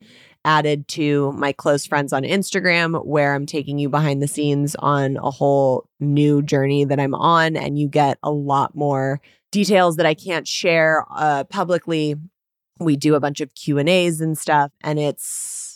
added 0.46 0.86
to 0.88 1.32
my 1.32 1.52
close 1.52 1.84
friends 1.84 2.12
on 2.12 2.22
Instagram, 2.22 3.04
where 3.04 3.34
I'm 3.34 3.44
taking 3.44 3.78
you 3.78 3.90
behind 3.90 4.22
the 4.22 4.28
scenes 4.28 4.74
on 4.76 5.18
a 5.18 5.30
whole 5.30 5.88
new 6.00 6.40
journey 6.40 6.84
that 6.84 7.00
I'm 7.00 7.14
on. 7.14 7.56
And 7.56 7.78
you 7.78 7.88
get 7.88 8.18
a 8.22 8.30
lot 8.30 8.74
more 8.74 9.20
details 9.50 9.96
that 9.96 10.06
I 10.06 10.14
can't 10.14 10.48
share 10.48 11.04
uh, 11.10 11.44
publicly. 11.44 12.14
We 12.78 12.96
do 12.96 13.14
a 13.14 13.20
bunch 13.20 13.40
of 13.40 13.54
Q 13.54 13.78
and 13.78 13.88
A's 13.88 14.20
and 14.20 14.38
stuff, 14.38 14.70
and 14.82 14.98
it's 14.98 15.66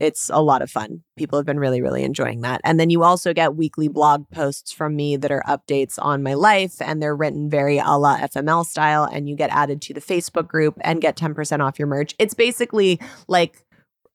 it's 0.00 0.28
a 0.32 0.42
lot 0.42 0.60
of 0.60 0.70
fun. 0.70 1.02
People 1.16 1.38
have 1.38 1.46
been 1.46 1.58
really, 1.58 1.80
really 1.80 2.02
enjoying 2.02 2.40
that. 2.40 2.60
And 2.64 2.80
then 2.80 2.90
you 2.90 3.04
also 3.04 3.32
get 3.32 3.54
weekly 3.54 3.86
blog 3.88 4.28
posts 4.30 4.72
from 4.72 4.96
me 4.96 5.16
that 5.16 5.30
are 5.30 5.42
updates 5.46 5.94
on 5.98 6.22
my 6.22 6.34
life, 6.34 6.82
and 6.82 7.00
they're 7.00 7.14
written 7.14 7.48
very 7.48 7.78
a 7.78 7.92
la 7.92 8.18
FML 8.18 8.66
style. 8.66 9.04
And 9.04 9.28
you 9.28 9.36
get 9.36 9.50
added 9.50 9.80
to 9.82 9.94
the 9.94 10.00
Facebook 10.00 10.48
group 10.48 10.76
and 10.80 11.00
get 11.00 11.16
10% 11.16 11.60
off 11.60 11.78
your 11.78 11.88
merch. 11.88 12.14
It's 12.18 12.34
basically 12.34 13.00
like 13.28 13.63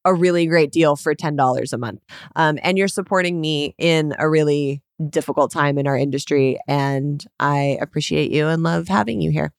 a 0.09 0.13
really 0.13 0.45
great 0.47 0.71
deal 0.71 0.95
for 0.95 1.13
$10 1.13 1.73
a 1.73 1.77
month. 1.77 2.01
Um, 2.35 2.57
and 2.63 2.77
you're 2.77 2.87
supporting 2.87 3.39
me 3.39 3.75
in 3.77 4.15
a 4.17 4.27
really 4.27 4.81
difficult 5.09 5.51
time 5.51 5.77
in 5.77 5.87
our 5.87 5.95
industry. 5.95 6.59
And 6.67 7.23
I 7.39 7.77
appreciate 7.79 8.31
you 8.31 8.47
and 8.47 8.63
love 8.63 8.87
having 8.87 9.21
you 9.21 9.31
here. 9.31 9.53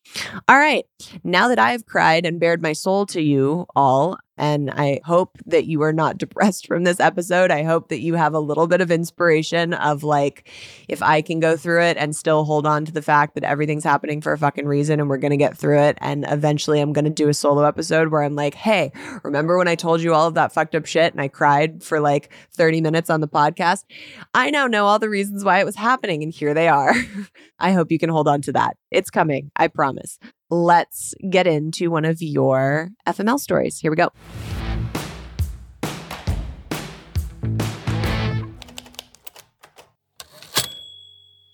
All 0.49 0.59
right. 0.59 0.85
Now 1.25 1.49
that 1.49 1.59
I've 1.59 1.87
cried 1.87 2.27
and 2.27 2.39
bared 2.39 2.61
my 2.61 2.73
soul 2.73 3.07
to 3.07 3.23
you 3.23 3.67
all, 3.75 4.19
and 4.41 4.71
I 4.71 5.01
hope 5.05 5.37
that 5.45 5.67
you 5.67 5.83
are 5.83 5.93
not 5.93 6.17
depressed 6.19 6.67
from 6.67 6.85
this 6.85 6.99
episode. 6.99 7.51
I 7.51 7.63
hope 7.63 7.91
that 7.91 8.01
you 8.01 8.15
have 8.15 8.33
a 8.33 8.41
little 8.41 8.67
bit 8.67 8.81
of 8.81 8.91
inspiration 8.91 9.75
of 9.75 10.03
like, 10.03 10.49
if 10.89 11.03
I 11.03 11.21
can 11.21 11.41
go 11.41 11.59
through 11.59 11.83
it 11.83 11.99
and 11.99 12.17
still 12.17 12.45
hold 12.45 12.67
on 12.67 12.87
to 12.87 12.93
the 12.93 13.03
fact 13.03 13.35
that 13.35 13.45
everything's 13.45 13.85
happening 13.85 14.23
for 14.23 14.33
a 14.33 14.39
fucking 14.39 14.67
reason 14.67 14.99
and 14.99 15.11
we're 15.11 15.19
going 15.19 15.31
to 15.33 15.37
get 15.37 15.59
through 15.59 15.81
it. 15.81 15.99
And 16.01 16.25
eventually 16.27 16.81
I'm 16.81 16.95
going 16.95 17.05
to 17.05 17.11
do 17.11 17.29
a 17.29 17.35
solo 17.35 17.65
episode 17.65 18.09
where 18.09 18.23
I'm 18.23 18.35
like, 18.35 18.55
hey, 18.55 18.93
remember 19.23 19.59
when 19.59 19.69
I 19.69 19.75
told 19.75 20.01
you 20.01 20.15
all 20.15 20.27
of 20.27 20.35
that 20.35 20.53
fucked 20.53 20.75
up 20.75 20.87
shit 20.87 21.13
and 21.13 21.21
I 21.21 21.29
cried 21.29 21.83
for 21.83 22.01
like 22.01 22.33
30 22.53 22.81
minutes 22.81 23.11
on 23.11 23.21
the 23.21 23.29
podcast? 23.29 23.85
I 24.33 24.49
now 24.49 24.67
know 24.67 24.87
all 24.87 24.99
the 24.99 25.11
reasons 25.11 25.45
why 25.45 25.61
it 25.61 25.67
was 25.67 25.77
happening. 25.77 26.23
And 26.23 26.33
here 26.33 26.55
they 26.55 26.69
are. 26.69 26.95
I 27.59 27.73
hope 27.73 27.93
you 27.93 27.99
can 27.99 28.09
hold 28.09 28.27
on 28.27 28.41
to 28.43 28.53
that. 28.53 28.79
It's 28.91 29.11
coming. 29.11 29.51
I 29.55 29.69
promise 29.69 30.19
let's 30.51 31.15
get 31.29 31.47
into 31.47 31.91
one 31.91 32.05
of 32.05 32.21
your 32.21 32.91
FML 33.07 33.39
stories. 33.39 33.79
Here 33.79 33.91
we 33.91 33.97
go. 33.97 34.11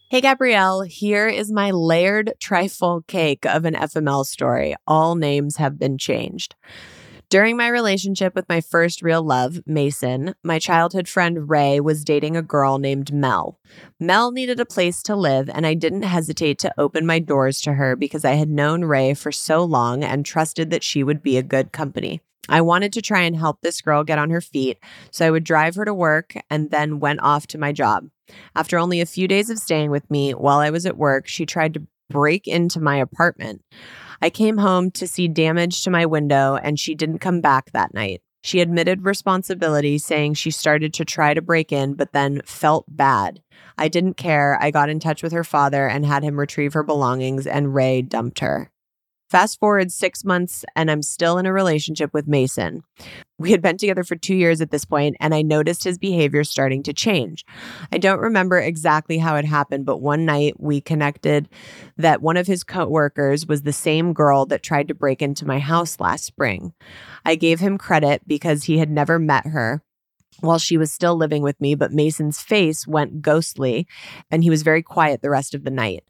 Hey, 0.09 0.21
Gabrielle, 0.21 0.83
here 0.83 1.29
is 1.29 1.53
my 1.53 1.73
layered 1.73 2.33
trifle 2.41 3.03
cake 3.07 3.45
of 3.45 3.65
an 3.67 3.75
FML 3.75 4.25
story. 4.25 4.75
All 4.87 5.15
names 5.15 5.57
have 5.57 5.79
been 5.79 5.99
changed. 5.99 6.55
During 7.29 7.57
my 7.57 7.67
relationship 7.67 8.37
with 8.37 8.49
my 8.49 8.61
first 8.61 9.03
real 9.03 9.21
love, 9.21 9.61
Mason, 9.67 10.37
my 10.45 10.61
childhood 10.61 11.09
friend 11.09 11.51
Ray 11.51 11.81
was 11.81 12.05
dating 12.05 12.37
a 12.37 12.43
girl 12.43 12.79
named 12.79 13.13
Mel. 13.13 13.59
Mel 13.99 14.31
needed 14.31 14.61
a 14.61 14.65
place 14.65 15.03
to 15.03 15.17
live, 15.17 15.51
and 15.53 15.67
I 15.67 15.75
didn't 15.75 16.03
hesitate 16.03 16.61
to 16.61 16.73
open 16.79 17.05
my 17.05 17.19
doors 17.19 17.61
to 17.63 17.73
her 17.73 17.97
because 17.97 18.25
I 18.25 18.35
had 18.35 18.49
known 18.49 18.85
Ray 18.85 19.13
for 19.15 19.33
so 19.33 19.65
long 19.65 20.05
and 20.05 20.25
trusted 20.25 20.71
that 20.71 20.85
she 20.85 21.03
would 21.03 21.21
be 21.21 21.37
a 21.37 21.43
good 21.43 21.73
company. 21.73 22.21
I 22.49 22.61
wanted 22.61 22.93
to 22.93 23.03
try 23.03 23.23
and 23.23 23.35
help 23.35 23.61
this 23.61 23.81
girl 23.81 24.05
get 24.05 24.21
on 24.21 24.31
her 24.31 24.41
feet, 24.41 24.79
so 25.11 25.27
I 25.27 25.33
would 25.33 25.43
drive 25.43 25.75
her 25.75 25.85
to 25.85 25.93
work 25.93 26.35
and 26.49 26.71
then 26.71 27.01
went 27.01 27.23
off 27.23 27.49
to 27.49 27.59
my 27.59 27.73
job. 27.73 28.09
After 28.55 28.79
only 28.79 29.01
a 29.01 29.07
few 29.07 29.27
days 29.27 29.51
of 29.51 29.59
staying 29.59 29.91
with 29.91 30.09
me 30.09 30.33
while 30.33 30.59
I 30.59 30.71
was 30.71 30.87
at 30.87 30.97
work, 30.97 31.27
she 31.27 31.45
tried 31.45 31.75
to 31.75 31.89
break 32.11 32.47
into 32.47 32.81
my 32.81 32.97
apartment. 32.97 33.63
I 34.23 34.31
came 34.31 34.59
home 34.59 34.91
to 34.93 35.07
see 35.07 35.29
damage 35.29 35.83
to 35.83 35.91
my 35.91 36.07
window, 36.07 36.57
and 36.57 36.79
she 36.79 36.95
didn't 36.95 37.19
come 37.19 37.41
back 37.41 37.73
that 37.73 37.95
night. 37.95 38.23
She 38.43 38.61
admitted 38.61 39.05
responsibility, 39.05 39.99
saying 39.99 40.35
she 40.35 40.51
started 40.51 40.95
to 40.95 41.05
try 41.05 41.35
to 41.35 41.43
break 41.43 41.73
in, 41.73 41.95
but 41.95 42.13
then 42.13 42.43
felt 42.45 42.85
bad. 42.89 43.43
I 43.77 43.89
didn't 43.89 44.15
care. 44.15 44.57
I 44.61 44.71
got 44.71 44.89
in 44.89 45.01
touch 45.01 45.23
with 45.23 45.33
her 45.33 45.45
father 45.45 45.89
and 45.89 46.07
had 46.07 46.23
him 46.23 46.39
retrieve 46.39 46.73
her 46.75 46.85
belongings, 46.85 47.47
and 47.47 47.75
Ray 47.75 48.03
dumped 48.03 48.39
her. 48.39 48.71
Fast 49.29 49.59
forward 49.59 49.91
six 49.91 50.25
months, 50.25 50.65
and 50.77 50.89
I'm 50.89 51.03
still 51.03 51.37
in 51.39 51.47
a 51.47 51.53
relationship 51.53 52.15
with 52.15 52.29
Mason. 52.29 52.85
We 53.39 53.51
had 53.51 53.61
been 53.61 53.77
together 53.77 54.05
for 54.05 54.15
two 54.15 54.37
years 54.37 54.61
at 54.61 54.71
this 54.71 54.85
point, 54.85 55.17
and 55.19 55.35
I 55.35 55.43
noticed 55.43 55.83
his 55.83 55.99
behavior 55.99 56.45
starting 56.45 56.83
to 56.85 56.93
change. 56.93 57.45
I 57.91 57.99
don't 57.99 58.21
remember 58.21 58.59
exactly 58.59 59.19
how 59.19 59.35
it 59.35 59.45
happened, 59.45 59.85
but 59.85 60.01
one 60.01 60.25
night 60.25 60.55
we 60.61 60.81
connected 60.81 61.49
that 61.97 62.23
one 62.23 62.37
of 62.37 62.47
his 62.47 62.63
coworkers 62.63 63.47
was 63.47 63.63
the 63.63 63.73
same 63.73 64.13
girl 64.13 64.47
that 64.47 64.63
tried 64.63 64.89
to 64.89 64.95
break 64.95 65.21
into 65.21 65.45
my 65.45 65.59
house 65.59 65.99
last 65.99 66.25
spring. 66.25 66.73
I 67.25 67.35
gave 67.35 67.59
him 67.59 67.79
credit 67.79 68.23
because 68.29 68.65
he 68.65 68.79
had 68.79 68.91
never 68.91 69.19
met 69.19 69.49
her 69.49 69.83
while 70.41 70.59
she 70.59 70.77
was 70.77 70.93
still 70.93 71.17
living 71.17 71.43
with 71.43 71.61
me, 71.61 71.75
but 71.75 71.93
Mason's 71.93 72.41
face 72.41 72.87
went 72.87 73.23
ghostly 73.23 73.87
and 74.31 74.43
he 74.43 74.51
was 74.51 74.63
very 74.63 74.83
quiet 74.83 75.23
the 75.23 75.31
rest 75.31 75.55
of 75.55 75.65
the 75.65 75.71
night. 75.71 76.05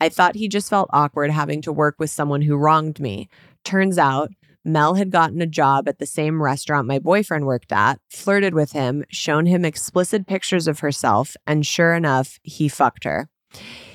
I 0.00 0.08
thought 0.08 0.36
he 0.36 0.48
just 0.48 0.70
felt 0.70 0.90
awkward 0.92 1.30
having 1.30 1.62
to 1.62 1.72
work 1.72 1.96
with 1.98 2.10
someone 2.10 2.42
who 2.42 2.56
wronged 2.56 3.00
me. 3.00 3.28
Turns 3.64 3.98
out, 3.98 4.30
Mel 4.64 4.94
had 4.94 5.10
gotten 5.10 5.42
a 5.42 5.46
job 5.46 5.88
at 5.88 5.98
the 5.98 6.06
same 6.06 6.42
restaurant 6.42 6.88
my 6.88 6.98
boyfriend 6.98 7.44
worked 7.46 7.72
at, 7.72 8.00
flirted 8.08 8.54
with 8.54 8.72
him, 8.72 9.04
shown 9.10 9.46
him 9.46 9.64
explicit 9.64 10.26
pictures 10.26 10.66
of 10.66 10.78
herself, 10.78 11.36
and 11.46 11.66
sure 11.66 11.94
enough, 11.94 12.38
he 12.42 12.68
fucked 12.68 13.04
her. 13.04 13.28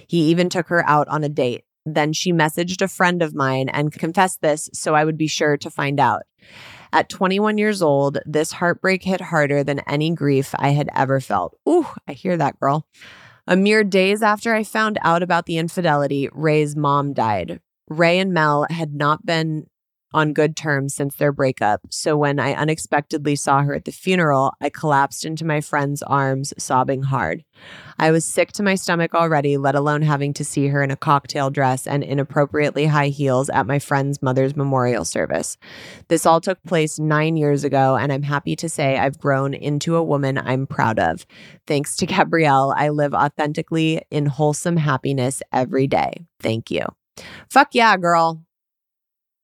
He 0.07 0.30
even 0.30 0.49
took 0.49 0.67
her 0.67 0.88
out 0.88 1.07
on 1.07 1.23
a 1.23 1.30
date. 1.30 1.65
Then 1.86 2.13
she 2.13 2.32
messaged 2.32 2.82
a 2.84 2.88
friend 2.88 3.23
of 3.23 3.34
mine 3.34 3.67
and 3.69 3.91
confessed 3.91 4.41
this 4.41 4.69
so 4.73 4.93
I 4.93 5.05
would 5.05 5.17
be 5.17 5.27
sure 5.27 5.57
to 5.57 5.71
find 5.71 5.99
out. 5.99 6.23
At 6.91 7.09
21 7.09 7.57
years 7.57 7.81
old, 7.81 8.17
this 8.25 8.53
heartbreak 8.53 9.03
hit 9.03 9.21
harder 9.21 9.63
than 9.63 9.79
any 9.87 10.11
grief 10.11 10.55
I 10.57 10.69
had 10.69 10.89
ever 10.95 11.19
felt. 11.19 11.55
Ooh, 11.67 11.85
I 12.07 12.13
hear 12.13 12.35
that, 12.37 12.59
girl. 12.59 12.87
A 13.47 13.55
mere 13.55 13.83
days 13.83 14.21
after 14.21 14.53
I 14.53 14.63
found 14.63 14.97
out 15.03 15.23
about 15.23 15.45
the 15.45 15.57
infidelity, 15.57 16.29
Ray's 16.31 16.75
mom 16.75 17.13
died. 17.13 17.61
Ray 17.87 18.19
and 18.19 18.33
Mel 18.33 18.67
had 18.69 18.93
not 18.93 19.25
been 19.25 19.67
on 20.14 20.34
good 20.34 20.55
terms 20.55 20.95
since 20.95 21.16
their 21.16 21.32
breakup. 21.32 21.82
So 21.89 22.18
when 22.18 22.39
I 22.39 22.53
unexpectedly 22.53 23.36
saw 23.36 23.62
her 23.62 23.76
at 23.76 23.86
the 23.86 23.91
funeral, 23.91 24.53
I 24.60 24.70
collapsed 24.70 25.26
into 25.26 25.45
my 25.45 25.62
friend's 25.62 26.01
arms, 26.03 26.53
sobbing 26.57 27.03
hard. 27.03 27.43
I 27.99 28.12
was 28.12 28.26
sick 28.26 28.51
to 28.53 28.64
my 28.64 28.76
stomach 28.76 29.14
already, 29.14 29.57
let 29.57 29.76
alone 29.76 30.01
having 30.01 30.34
to 30.34 30.45
see 30.45 30.68
her 30.68 30.82
in 30.82 30.91
a 30.91 30.95
cocktail 30.95 31.49
dress 31.49 31.86
and 31.86 32.03
inappropriately 32.03 32.86
high 32.86 33.10
heels 33.10 33.49
at 33.49 33.68
my 33.68 33.78
friend's 33.78 34.22
mother's 34.22 34.55
memorial 34.55 35.05
service. 35.05 35.57
This 36.07 36.26
all 36.26 36.41
took 36.41 36.62
place 36.64 36.97
nine 36.97 37.38
years 37.38 37.64
ago, 37.64 37.95
and 37.95 38.12
I'm 38.12 38.24
happy 38.24 38.55
to 38.55 38.70
say 38.70 38.97
I've 38.97 39.20
grown 39.20 39.53
into 39.53 39.95
a 39.95 40.03
woman 40.03 40.38
I'm 40.38 40.66
proud 40.66 40.99
of. 40.99 41.26
Thanks 41.68 41.95
to 41.97 42.05
Gabrielle, 42.05 42.74
I 42.76 42.89
live 42.89 43.14
authentically 43.14 44.01
in 44.10 44.26
wholesome 44.26 44.78
happiness 44.78 45.43
every 45.51 45.88
day. 45.88 46.26
Thank 46.39 46.72
you. 46.72 46.86
Fuck 47.49 47.76
yeah, 47.76 47.97
girl. 47.97 48.43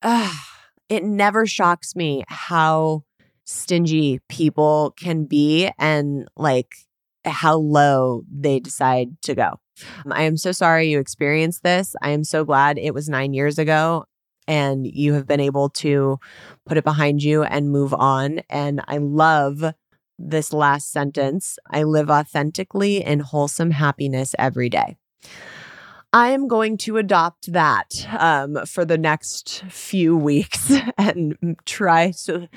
Ugh 0.01 0.29
ah. 0.31 0.54
It 0.89 1.03
never 1.03 1.45
shocks 1.45 1.95
me 1.95 2.23
how 2.27 3.03
stingy 3.45 4.19
people 4.29 4.93
can 4.97 5.25
be 5.25 5.69
and 5.77 6.27
like 6.35 6.75
how 7.23 7.55
low 7.55 8.23
they 8.31 8.59
decide 8.59 9.09
to 9.23 9.35
go. 9.35 9.59
Um, 10.05 10.13
I 10.13 10.23
am 10.23 10.37
so 10.37 10.51
sorry 10.51 10.89
you 10.89 10.99
experienced 10.99 11.63
this. 11.63 11.95
I 12.01 12.11
am 12.11 12.23
so 12.23 12.45
glad 12.45 12.77
it 12.77 12.93
was 12.93 13.09
nine 13.09 13.33
years 13.33 13.59
ago 13.59 14.05
and 14.47 14.85
you 14.85 15.13
have 15.13 15.27
been 15.27 15.39
able 15.39 15.69
to 15.69 16.19
put 16.65 16.77
it 16.77 16.83
behind 16.83 17.23
you 17.23 17.43
and 17.43 17.71
move 17.71 17.93
on. 17.93 18.41
And 18.49 18.81
I 18.87 18.97
love 18.97 19.63
this 20.17 20.53
last 20.53 20.91
sentence 20.91 21.57
I 21.69 21.83
live 21.83 22.09
authentically 22.09 23.03
in 23.03 23.19
wholesome 23.19 23.71
happiness 23.71 24.33
every 24.39 24.69
day. 24.69 24.97
I 26.15 26.29
am 26.29 26.47
going 26.47 26.77
to 26.77 26.95
adopt 26.95 27.51
that 27.51 28.07
um, 28.17 28.65
for 28.65 28.85
the 28.85 28.97
next 28.97 29.65
few 29.67 30.15
weeks 30.15 30.71
and 30.97 31.57
try 31.65 32.11
to 32.23 32.47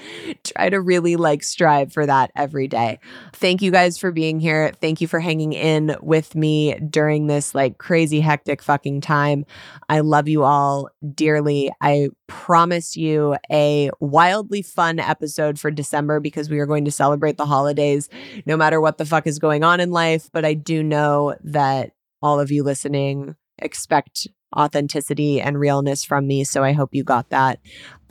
try 0.45 0.71
to 0.71 0.81
really 0.81 1.17
like 1.17 1.43
strive 1.43 1.93
for 1.93 2.07
that 2.07 2.31
every 2.37 2.69
day. 2.69 3.01
Thank 3.33 3.61
you 3.61 3.73
guys 3.73 3.99
for 3.99 4.13
being 4.13 4.39
here. 4.39 4.71
Thank 4.81 5.01
you 5.01 5.09
for 5.09 5.19
hanging 5.19 5.55
in 5.55 5.97
with 6.01 6.37
me 6.37 6.75
during 6.75 7.27
this 7.27 7.53
like 7.53 7.79
crazy 7.79 8.21
hectic 8.21 8.63
fucking 8.63 9.01
time. 9.01 9.45
I 9.89 10.01
love 10.01 10.29
you 10.29 10.45
all 10.45 10.89
dearly. 11.13 11.73
I 11.81 12.11
promise 12.29 12.97
you 12.97 13.35
a 13.51 13.91
wildly 13.99 14.63
fun 14.63 15.01
episode 15.01 15.59
for 15.59 15.73
December 15.73 16.21
because 16.21 16.49
we 16.49 16.61
are 16.61 16.67
going 16.67 16.85
to 16.85 16.93
celebrate 16.93 17.39
the 17.39 17.47
holidays 17.47 18.09
no 18.47 18.57
matter 18.57 18.81
what 18.81 18.99
the 18.99 19.05
fuck 19.05 19.27
is 19.27 19.41
going 19.41 19.65
on 19.65 19.81
in 19.81 19.91
life, 19.91 20.31
but 20.33 20.45
I 20.45 20.55
do 20.55 20.85
know 20.85 21.35
that 21.43 21.91
all 22.23 22.39
of 22.39 22.53
you 22.53 22.63
listening 22.63 23.35
expect 23.61 24.27
authenticity 24.57 25.41
and 25.41 25.59
realness 25.59 26.05
from 26.05 26.27
me. 26.27 26.45
So 26.45 26.65
I 26.65 26.73
hope 26.73 26.95
you 26.95 27.05
got 27.05 27.31
that 27.31 27.61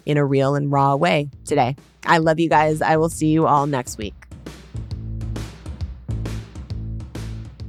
in 0.06 0.18
a 0.18 0.26
real 0.26 0.56
and 0.56 0.72
raw 0.72 0.96
way 0.96 1.30
today. 1.46 1.76
I 2.06 2.20
love 2.20 2.40
you 2.40 2.50
guys. 2.50 2.82
I 2.82 2.98
will 2.98 3.10
see 3.10 3.28
you 3.28 3.46
all 3.48 3.68
next 3.68 3.98
week. 3.98 4.14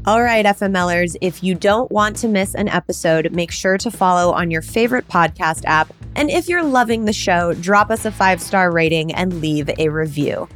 All 0.07 0.23
right, 0.23 0.47
FMLers, 0.47 1.17
if 1.21 1.43
you 1.43 1.55
don't 1.55 1.91
want 1.93 2.17
to 2.19 2.29
miss 2.29 2.55
an 2.55 2.69
episode, 2.69 3.31
make 3.33 3.51
sure 3.51 3.77
to 3.77 3.91
follow 3.91 4.33
on 4.33 4.51
your 4.51 4.63
favorite 4.63 5.07
podcast 5.07 5.65
app. 5.67 5.93
And 6.17 6.31
if 6.31 6.49
you're 6.49 6.63
loving 6.63 7.05
the 7.05 7.13
show, 7.13 7.53
drop 7.55 7.91
us 7.91 8.07
a 8.07 8.11
five 8.11 8.41
star 8.41 8.73
rating 8.73 9.13
and 9.13 9.41
leave 9.41 9.69
a 9.79 9.91
review. 9.91 10.49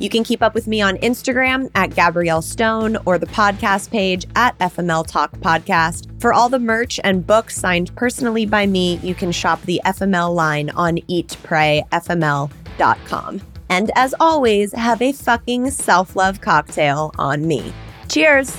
You 0.00 0.08
can 0.08 0.24
keep 0.24 0.42
up 0.42 0.54
with 0.54 0.66
me 0.66 0.80
on 0.80 0.96
Instagram 0.96 1.70
at 1.74 1.94
Gabrielle 1.94 2.40
Stone 2.40 2.96
or 3.04 3.18
the 3.18 3.26
podcast 3.26 3.90
page 3.90 4.24
at 4.34 4.58
FML 4.58 5.06
Talk 5.06 5.36
Podcast. 5.40 6.18
For 6.22 6.32
all 6.32 6.48
the 6.48 6.58
merch 6.58 6.98
and 7.04 7.26
books 7.26 7.54
signed 7.54 7.94
personally 7.96 8.46
by 8.46 8.66
me, 8.66 8.96
you 9.02 9.14
can 9.14 9.30
shop 9.30 9.60
the 9.62 9.78
FML 9.84 10.34
line 10.34 10.70
on 10.70 10.96
eatprayfml.com. 10.96 13.42
And 13.68 13.90
as 13.94 14.14
always, 14.18 14.72
have 14.72 15.02
a 15.02 15.12
fucking 15.12 15.70
self 15.70 16.16
love 16.16 16.40
cocktail 16.40 17.12
on 17.18 17.46
me. 17.46 17.74
Cheers! 18.08 18.56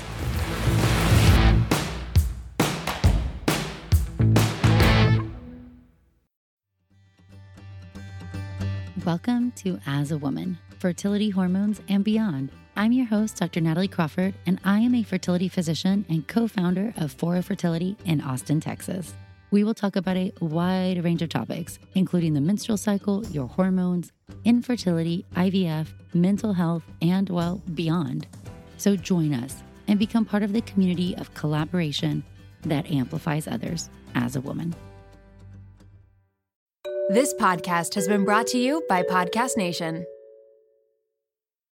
Welcome 9.04 9.52
to 9.54 9.80
As 9.88 10.12
a 10.12 10.20
Woman 10.20 10.60
Fertility 10.82 11.30
Hormones 11.30 11.80
and 11.90 12.04
Beyond. 12.04 12.50
I'm 12.76 12.92
your 12.92 13.06
host, 13.06 13.38
Dr. 13.38 13.62
Natalie 13.62 13.88
Crawford, 13.88 14.34
and 14.48 14.60
I 14.64 14.80
am 14.80 14.96
a 14.96 15.04
fertility 15.04 15.48
physician 15.48 16.06
and 16.10 16.28
co 16.28 16.48
founder 16.48 16.92
of 16.98 17.12
Fora 17.12 17.44
Fertility 17.44 17.96
in 18.06 18.20
Austin, 18.20 18.60
Texas. 18.60 19.14
We 19.52 19.64
will 19.64 19.76
talk 19.76 19.96
about 19.96 20.18
a 20.18 20.34
wide 20.42 21.04
range 21.04 21.22
of 21.22 21.30
topics, 21.30 21.78
including 21.94 22.34
the 22.34 22.42
menstrual 22.42 22.78
cycle, 22.78 23.24
your 23.28 23.46
hormones, 23.46 24.12
infertility, 24.44 25.24
IVF, 25.36 25.90
mental 26.16 26.52
health, 26.52 26.82
and, 27.00 27.30
well, 27.30 27.62
beyond. 27.76 28.26
So 28.78 28.96
join 28.96 29.36
us 29.36 29.62
and 29.88 30.00
become 30.00 30.26
part 30.26 30.42
of 30.42 30.52
the 30.52 30.62
community 30.62 31.16
of 31.18 31.32
collaboration 31.36 32.24
that 32.64 32.90
amplifies 32.90 33.48
others 33.48 33.92
as 34.16 34.36
a 34.36 34.42
woman. 34.42 34.74
This 37.10 37.36
podcast 37.36 37.94
has 37.94 38.08
been 38.08 38.26
brought 38.26 38.48
to 38.48 38.58
you 38.58 38.84
by 38.90 39.04
Podcast 39.04 39.58
Nation. 39.58 40.08